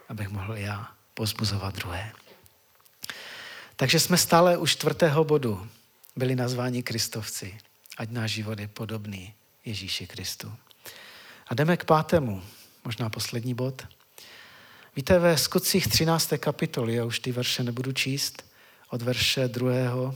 abych 0.09 0.29
mohl 0.29 0.55
já 0.55 0.91
pozbuzovat 1.13 1.75
druhé. 1.75 2.13
Takže 3.75 3.99
jsme 3.99 4.17
stále 4.17 4.57
u 4.57 4.67
čtvrtého 4.67 5.23
bodu 5.23 5.67
byli 6.15 6.35
nazváni 6.35 6.83
Kristovci, 6.83 7.57
ať 7.97 8.09
náš 8.09 8.31
život 8.31 8.59
je 8.59 8.67
podobný 8.67 9.33
Ježíši 9.65 10.07
Kristu. 10.07 10.53
A 11.47 11.55
jdeme 11.55 11.77
k 11.77 11.85
pátému, 11.85 12.43
možná 12.85 13.09
poslední 13.09 13.53
bod. 13.53 13.87
Víte, 14.95 15.19
ve 15.19 15.37
skutcích 15.37 15.87
13. 15.87 16.33
kapitoly, 16.37 16.95
já 16.95 17.05
už 17.05 17.19
ty 17.19 17.31
verše 17.31 17.63
nebudu 17.63 17.91
číst, 17.91 18.52
od 18.93 19.01
verše 19.01 19.47
druhého, 19.47 20.15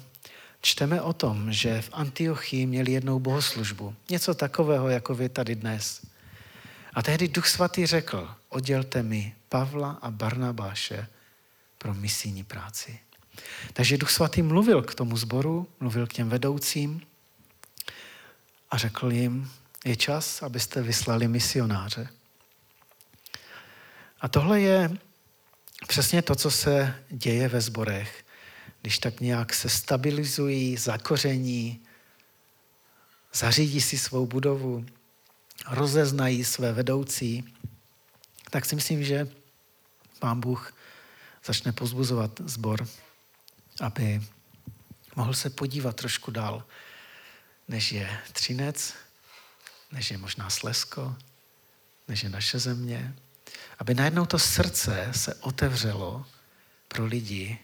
čteme 0.62 1.02
o 1.02 1.14
tom, 1.14 1.54
že 1.54 1.82
v 1.82 1.90
Antiochii 1.94 2.66
měli 2.66 2.92
jednou 2.92 3.20
bohoslužbu. 3.20 3.96
Něco 4.10 4.34
takového, 4.34 4.90
jako 4.90 5.16
vy 5.16 5.30
tady 5.30 5.56
dnes. 5.56 6.06
A 6.94 7.02
tehdy 7.02 7.28
Duch 7.28 7.48
Svatý 7.48 7.86
řekl, 7.86 8.30
oddělte 8.50 9.04
mi 9.04 9.36
Pavla 9.50 9.98
a 10.02 10.12
Barnabáše 10.12 11.08
pro 11.78 11.94
misijní 11.94 12.44
práci. 12.44 13.00
Takže 13.74 13.98
Duch 13.98 14.12
Svatý 14.12 14.42
mluvil 14.42 14.82
k 14.82 14.96
tomu 14.96 15.18
zboru, 15.18 15.68
mluvil 15.80 16.08
k 16.08 16.14
těm 16.14 16.30
vedoucím 16.30 17.02
a 18.70 18.78
řekl 18.78 19.12
jim, 19.12 19.52
je 19.86 19.96
čas, 19.96 20.44
abyste 20.44 20.82
vyslali 20.82 21.28
misionáře. 21.28 22.10
A 24.22 24.28
tohle 24.28 24.62
je 24.62 24.92
přesně 25.88 26.22
to, 26.22 26.36
co 26.36 26.52
se 26.52 26.96
děje 27.10 27.48
ve 27.48 27.62
zborech, 27.62 28.27
když 28.82 29.00
tak 29.00 29.20
nějak 29.20 29.54
se 29.54 29.70
stabilizují, 29.70 30.78
zakoření, 30.78 31.82
zařídí 33.34 33.82
si 33.82 33.98
svou 33.98 34.26
budovu, 34.26 34.86
rozeznají 35.70 36.44
své 36.44 36.74
vedoucí, 36.74 37.54
tak 38.50 38.66
si 38.66 38.76
myslím, 38.76 39.04
že 39.04 39.28
pán 40.20 40.40
Bůh 40.40 40.74
začne 41.46 41.72
pozbuzovat 41.72 42.32
zbor, 42.46 42.88
aby 43.82 44.22
mohl 45.16 45.34
se 45.34 45.50
podívat 45.50 45.96
trošku 45.96 46.32
dál, 46.32 46.66
než 47.68 47.92
je 47.92 48.20
Třinec, 48.32 48.94
než 49.92 50.12
je 50.12 50.18
možná 50.18 50.50
Slesko, 50.50 51.16
než 52.08 52.24
je 52.24 52.30
naše 52.30 52.60
země, 52.60 53.16
aby 53.80 53.94
najednou 53.94 54.26
to 54.26 54.40
srdce 54.40 55.12
se 55.12 55.36
otevřelo 55.36 56.26
pro 56.88 57.06
lidi, 57.06 57.60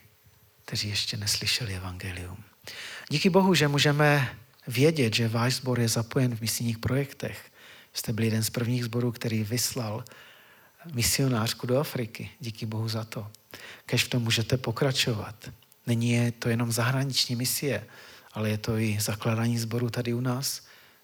kteří 0.64 0.88
ještě 0.88 1.16
neslyšeli 1.16 1.74
evangelium. 1.74 2.44
Díky 3.08 3.30
Bohu, 3.30 3.54
že 3.54 3.68
můžeme 3.68 4.36
vědět, 4.66 5.14
že 5.14 5.28
váš 5.28 5.54
sbor 5.54 5.80
je 5.80 5.88
zapojen 5.88 6.36
v 6.36 6.40
misijních 6.40 6.78
projektech. 6.78 7.52
Jste 7.92 8.12
byli 8.12 8.26
jeden 8.26 8.44
z 8.44 8.50
prvních 8.50 8.84
sborů, 8.84 9.12
který 9.12 9.44
vyslal 9.44 10.04
misionářku 10.92 11.66
do 11.66 11.78
Afriky. 11.78 12.30
Díky 12.40 12.66
Bohu 12.66 12.88
za 12.88 13.04
to. 13.04 13.30
Kež 13.86 14.04
v 14.04 14.08
tom 14.08 14.22
můžete 14.22 14.56
pokračovat. 14.56 15.50
Není 15.86 16.10
je 16.10 16.32
to 16.32 16.48
jenom 16.48 16.72
zahraniční 16.72 17.36
misie, 17.36 17.86
ale 18.32 18.50
je 18.50 18.58
to 18.58 18.78
i 18.78 19.00
zakládání 19.00 19.58
sboru 19.58 19.90
tady 19.90 20.14
u 20.14 20.20
nás 20.20 20.62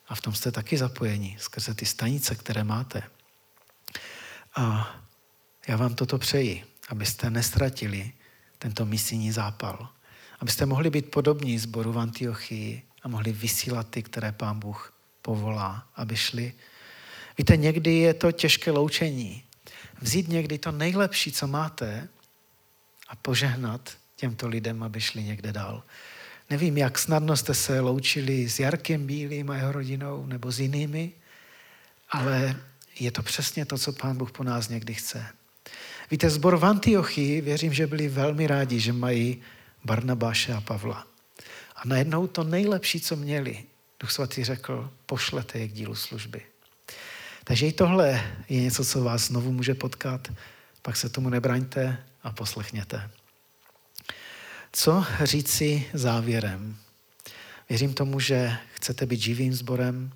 a 0.09 0.15
v 0.15 0.21
tom 0.21 0.35
jste 0.35 0.53
taky 0.53 0.79
zapojeni 0.79 1.37
skrze 1.41 1.75
ty 1.75 1.87
stanice, 1.87 2.35
které 2.35 2.65
máte. 2.65 3.03
A 4.57 4.95
já 5.69 5.77
vám 5.77 5.95
toto 5.95 6.19
přeji, 6.19 6.65
abyste 6.89 7.31
nestratili 7.31 8.13
tento 8.63 8.87
misijní 8.87 9.33
zápal. 9.33 9.89
Abyste 10.41 10.67
mohli 10.67 10.91
být 10.91 11.11
podobní 11.11 11.59
zboru 11.59 11.93
v 11.93 11.99
Antiochii 11.99 12.83
a 13.03 13.09
mohli 13.09 13.33
vysílat 13.33 13.91
ty, 13.91 14.03
které 14.03 14.33
pán 14.33 14.59
Bůh 14.59 14.95
povolá, 15.23 15.89
aby 15.97 16.17
šli. 16.17 16.53
Víte, 17.39 17.57
někdy 17.57 17.95
je 17.95 18.15
to 18.15 18.33
těžké 18.33 18.71
loučení. 18.71 19.45
Vzít 20.01 20.29
někdy 20.29 20.59
to 20.59 20.73
nejlepší, 20.73 21.33
co 21.33 21.47
máte 21.47 22.09
a 23.09 23.17
požehnat 23.17 23.97
těmto 24.17 24.49
lidem, 24.49 24.83
aby 24.83 25.01
šli 25.01 25.23
někde 25.23 25.53
dál. 25.53 25.83
Nevím, 26.51 26.79
jak 26.79 26.99
snadno 26.99 27.37
jste 27.37 27.55
se 27.55 27.81
loučili 27.81 28.49
s 28.49 28.59
Jarkem 28.61 29.07
Bílým 29.07 29.51
a 29.51 29.57
jeho 29.57 29.73
rodinou 29.73 30.27
nebo 30.27 30.53
s 30.53 30.61
jinými, 30.61 31.13
ale 32.11 32.57
je 32.99 33.11
to 33.11 33.23
přesně 33.23 33.65
to, 33.65 33.79
co 33.79 33.93
Pán 33.93 34.17
Bůh 34.17 34.33
po 34.33 34.45
nás 34.45 34.69
někdy 34.69 34.95
chce. 34.95 35.27
Víte, 36.11 36.31
zbor 36.31 36.57
v 36.57 36.65
Antiochii, 36.65 37.41
věřím, 37.41 37.73
že 37.73 37.87
byli 37.87 38.09
velmi 38.09 38.47
rádi, 38.47 38.81
že 38.81 38.93
mají 38.93 39.43
Barnabáše 39.85 40.53
a 40.53 40.61
Pavla. 40.61 41.07
A 41.77 41.81
najednou 41.85 42.27
to 42.27 42.45
nejlepší, 42.45 43.01
co 43.01 43.17
měli, 43.17 43.65
Duch 44.01 44.11
Svatý 44.11 44.45
řekl, 44.45 44.91
pošlete 45.07 45.59
je 45.59 45.69
k 45.69 45.73
dílu 45.73 45.95
služby. 45.95 46.43
Takže 47.45 47.67
i 47.67 47.73
tohle 47.73 48.35
je 48.49 48.61
něco, 48.61 48.85
co 48.85 49.05
vás 49.05 49.23
znovu 49.23 49.53
může 49.53 49.75
potkat, 49.75 50.33
pak 50.83 50.97
se 50.97 51.09
tomu 51.09 51.29
nebraňte 51.29 52.05
a 52.23 52.33
poslechněte. 52.33 53.11
Co 54.73 55.07
říci 55.23 55.87
závěrem? 55.95 56.77
Věřím 57.69 57.95
tomu, 57.95 58.21
že 58.21 58.57
chcete 58.75 59.07
být 59.07 59.21
živým 59.21 59.53
sborem, 59.53 60.13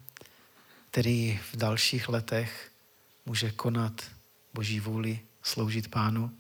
který 0.91 1.41
v 1.53 1.57
dalších 1.57 2.09
letech 2.09 2.71
může 3.27 3.51
konat 3.51 4.03
Boží 4.55 4.81
vůli, 4.81 5.21
sloužit 5.45 5.89
Pánu. 5.89 6.31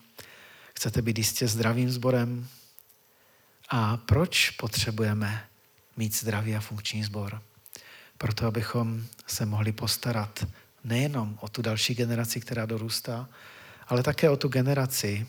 Chcete 0.74 1.02
být 1.02 1.18
jistě 1.18 1.48
zdravým 1.48 1.90
sborem. 1.90 2.48
A 3.68 3.96
proč 3.96 4.50
potřebujeme 4.50 5.48
mít 5.96 6.16
zdravý 6.16 6.56
a 6.56 6.60
funkční 6.60 7.04
sbor? 7.04 7.42
Proto, 8.18 8.46
abychom 8.46 9.06
se 9.26 9.46
mohli 9.46 9.72
postarat 9.72 10.46
nejenom 10.84 11.38
o 11.40 11.48
tu 11.48 11.62
další 11.62 11.94
generaci, 11.94 12.40
která 12.40 12.66
dorůstá, 12.66 13.28
ale 13.88 14.02
také 14.02 14.30
o 14.30 14.36
tu 14.36 14.48
generaci, 14.48 15.26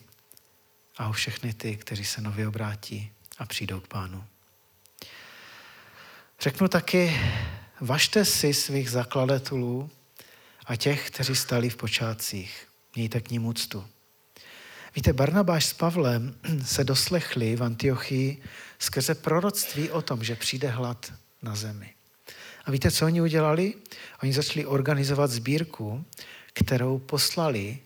a 0.98 1.10
o 1.10 1.12
všechny 1.12 1.54
ty, 1.54 1.76
kteří 1.76 2.06
se 2.06 2.22
nově 2.22 2.48
obrátí 2.48 3.12
a 3.38 3.46
přijdou 3.46 3.80
k 3.80 3.88
pánu. 3.88 4.24
Řeknu 6.40 6.68
taky, 6.68 7.22
vašte 7.82 8.26
si 8.26 8.54
svých 8.54 8.90
zakladatelů 8.90 9.90
a 10.66 10.76
těch, 10.76 11.08
kteří 11.08 11.36
stali 11.36 11.70
v 11.70 11.76
počátcích. 11.76 12.68
Mějte 12.96 13.22
k 13.22 13.32
ním 13.32 13.46
úctu. 13.46 13.88
Víte, 14.96 15.14
Barnabáš 15.14 15.66
s 15.66 15.74
Pavlem 15.74 16.36
se 16.66 16.84
doslechli 16.84 17.56
v 17.56 17.64
Antiochii 17.64 18.42
skrze 18.80 19.16
proroctví 19.16 19.90
o 19.92 20.02
tom, 20.02 20.24
že 20.24 20.36
přijde 20.36 20.70
hlad 20.70 21.14
na 21.42 21.56
zemi. 21.56 21.94
A 22.66 22.72
víte, 22.72 22.92
co 22.92 23.06
oni 23.06 23.22
udělali? 23.22 23.74
Oni 24.24 24.34
začali 24.34 24.66
organizovat 24.66 25.32
sbírku, 25.32 26.06
kterou 26.54 27.00
poslali 27.00 27.80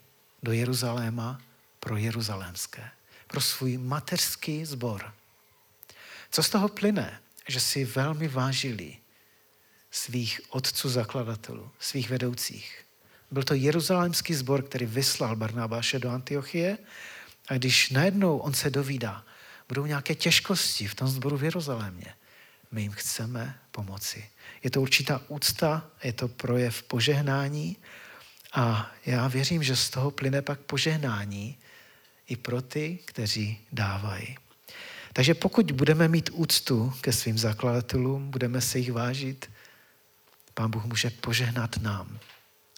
do 0.43 0.51
Jeruzaléma 0.51 1.41
pro 1.79 1.97
jeruzalémské, 1.97 2.91
pro 3.27 3.41
svůj 3.41 3.77
mateřský 3.77 4.65
sbor. 4.65 5.13
Co 6.31 6.43
z 6.43 6.49
toho 6.49 6.69
plyne? 6.69 7.19
Že 7.47 7.59
si 7.59 7.85
velmi 7.85 8.27
vážili 8.27 8.97
svých 9.91 10.41
otců 10.49 10.89
zakladatelů, 10.89 11.71
svých 11.79 12.09
vedoucích. 12.09 12.85
Byl 13.31 13.43
to 13.43 13.53
jeruzalémský 13.53 14.33
sbor, 14.33 14.61
který 14.61 14.85
vyslal 14.85 15.35
Barnabáše 15.35 15.99
do 15.99 16.09
Antiochie 16.09 16.77
a 17.47 17.53
když 17.53 17.89
najednou 17.89 18.37
on 18.37 18.53
se 18.53 18.69
dovídá, 18.69 19.25
budou 19.67 19.85
nějaké 19.85 20.15
těžkosti 20.15 20.87
v 20.87 20.95
tom 20.95 21.07
sboru 21.07 21.37
v 21.37 21.43
Jeruzalémě, 21.43 22.13
my 22.71 22.81
jim 22.81 22.91
chceme 22.91 23.59
pomoci. 23.71 24.29
Je 24.63 24.69
to 24.69 24.81
určitá 24.81 25.21
úcta, 25.27 25.87
je 26.03 26.13
to 26.13 26.27
projev 26.27 26.83
požehnání 26.83 27.77
a 28.53 28.91
já 29.05 29.27
věřím, 29.27 29.63
že 29.63 29.75
z 29.75 29.89
toho 29.89 30.11
plyne 30.11 30.41
pak 30.41 30.59
požehnání 30.59 31.57
i 32.27 32.35
pro 32.35 32.61
ty, 32.61 32.99
kteří 33.05 33.59
dávají. 33.71 34.37
Takže 35.13 35.33
pokud 35.33 35.71
budeme 35.71 36.07
mít 36.07 36.29
úctu 36.33 36.93
ke 37.01 37.13
svým 37.13 37.37
zakladatelům, 37.37 38.31
budeme 38.31 38.61
se 38.61 38.79
jich 38.79 38.91
vážit, 38.91 39.49
Pán 40.53 40.71
Bůh 40.71 40.85
může 40.85 41.09
požehnat 41.09 41.77
nám. 41.77 42.19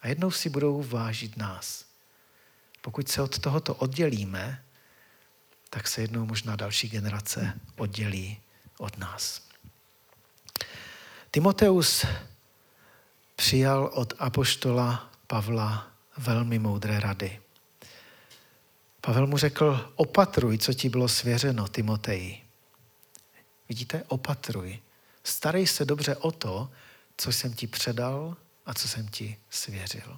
A 0.01 0.07
jednou 0.07 0.31
si 0.31 0.49
budou 0.49 0.83
vážit 0.83 1.37
nás. 1.37 1.85
Pokud 2.81 3.09
se 3.09 3.21
od 3.21 3.39
tohoto 3.39 3.75
oddělíme, 3.75 4.63
tak 5.69 5.87
se 5.87 6.01
jednou 6.01 6.25
možná 6.25 6.55
další 6.55 6.89
generace 6.89 7.53
oddělí 7.77 8.41
od 8.77 8.97
nás. 8.97 9.41
Timoteus 11.31 12.05
přijal 13.35 13.91
od 13.93 14.13
apoštola 14.19 15.11
Pavla 15.27 15.91
velmi 16.17 16.59
moudré 16.59 16.99
rady. 16.99 17.41
Pavel 19.01 19.27
mu 19.27 19.37
řekl, 19.37 19.93
opatruj, 19.95 20.57
co 20.57 20.73
ti 20.73 20.89
bylo 20.89 21.07
svěřeno, 21.07 21.67
Timoteji. 21.67 22.41
Vidíte, 23.69 24.03
opatruj. 24.07 24.79
Starej 25.23 25.67
se 25.67 25.85
dobře 25.85 26.15
o 26.15 26.31
to, 26.31 26.71
co 27.17 27.31
jsem 27.31 27.53
ti 27.53 27.67
předal 27.67 28.37
a 28.71 28.73
co 28.73 28.87
jsem 28.87 29.07
ti 29.07 29.37
svěřil. 29.49 30.17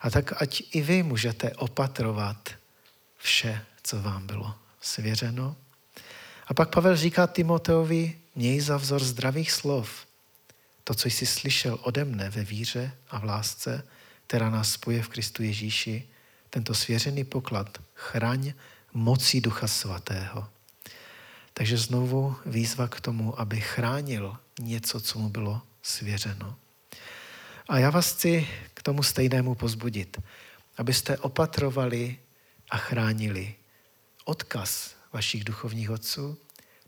A 0.00 0.10
tak 0.10 0.42
ať 0.42 0.62
i 0.70 0.80
vy 0.80 1.02
můžete 1.02 1.50
opatrovat 1.54 2.50
vše, 3.18 3.64
co 3.82 4.02
vám 4.02 4.26
bylo 4.26 4.54
svěřeno. 4.80 5.56
A 6.46 6.54
pak 6.54 6.74
Pavel 6.74 6.96
říká 6.96 7.26
Timoteovi, 7.26 8.18
měj 8.34 8.60
za 8.60 8.76
vzor 8.76 9.04
zdravých 9.04 9.52
slov, 9.52 10.06
to, 10.84 10.94
co 10.94 11.08
jsi 11.08 11.26
slyšel 11.26 11.78
ode 11.82 12.04
mne 12.04 12.30
ve 12.30 12.44
víře 12.44 12.92
a 13.10 13.18
v 13.18 13.24
lásce, 13.24 13.86
která 14.26 14.50
nás 14.50 14.72
spojuje 14.72 15.02
v 15.02 15.08
Kristu 15.08 15.42
Ježíši, 15.42 16.08
tento 16.50 16.74
svěřený 16.74 17.24
poklad 17.24 17.78
chraň 17.94 18.52
mocí 18.92 19.40
Ducha 19.40 19.68
Svatého. 19.68 20.48
Takže 21.54 21.78
znovu 21.78 22.36
výzva 22.46 22.88
k 22.88 23.00
tomu, 23.00 23.40
aby 23.40 23.60
chránil 23.60 24.36
něco, 24.60 25.00
co 25.00 25.18
mu 25.18 25.28
bylo 25.28 25.62
svěřeno. 25.82 26.56
A 27.68 27.78
já 27.78 27.90
vás 27.90 28.12
chci 28.12 28.48
k 28.74 28.82
tomu 28.82 29.02
stejnému 29.02 29.54
pozbudit, 29.54 30.16
abyste 30.76 31.18
opatrovali 31.18 32.18
a 32.70 32.76
chránili 32.76 33.54
odkaz 34.24 34.96
vašich 35.12 35.44
duchovních 35.44 35.90
otců, 35.90 36.38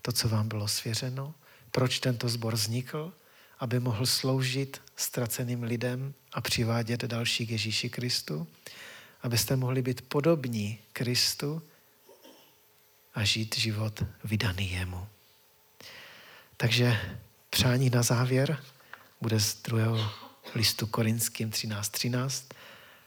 to, 0.02 0.12
co 0.12 0.28
vám 0.28 0.48
bylo 0.48 0.68
svěřeno, 0.68 1.34
proč 1.70 2.00
tento 2.00 2.28
sbor 2.28 2.54
vznikl, 2.54 3.12
aby 3.58 3.80
mohl 3.80 4.06
sloužit 4.06 4.82
ztraceným 4.96 5.62
lidem 5.62 6.14
a 6.32 6.40
přivádět 6.40 7.04
další 7.04 7.46
k 7.46 7.50
Ježíši 7.50 7.90
Kristu, 7.90 8.46
abyste 9.22 9.56
mohli 9.56 9.82
být 9.82 10.02
podobní 10.02 10.78
Kristu 10.92 11.62
a 13.14 13.24
žít 13.24 13.58
život 13.58 14.02
vydaný 14.24 14.72
jemu. 14.72 15.06
Takže 16.56 17.00
přání 17.50 17.90
na 17.90 18.02
závěr 18.02 18.62
bude 19.20 19.40
z 19.40 19.62
druhého 19.62 20.29
listu 20.54 20.86
Korinským 20.86 21.50
13.13. 21.50 21.90
13. 21.90 22.48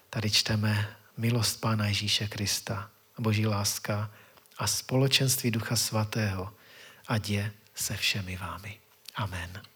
Tady 0.09 0.31
čteme 0.31 0.95
milost 1.17 1.61
Pána 1.61 1.87
Ježíše 1.87 2.27
Krista, 2.27 2.89
Boží 3.19 3.47
láska 3.47 4.11
a 4.57 4.67
společenství 4.67 5.51
Ducha 5.51 5.75
Svatého, 5.75 6.53
ať 7.07 7.29
je 7.29 7.51
se 7.75 7.97
všemi 7.97 8.37
vámi. 8.37 8.79
Amen. 9.15 9.72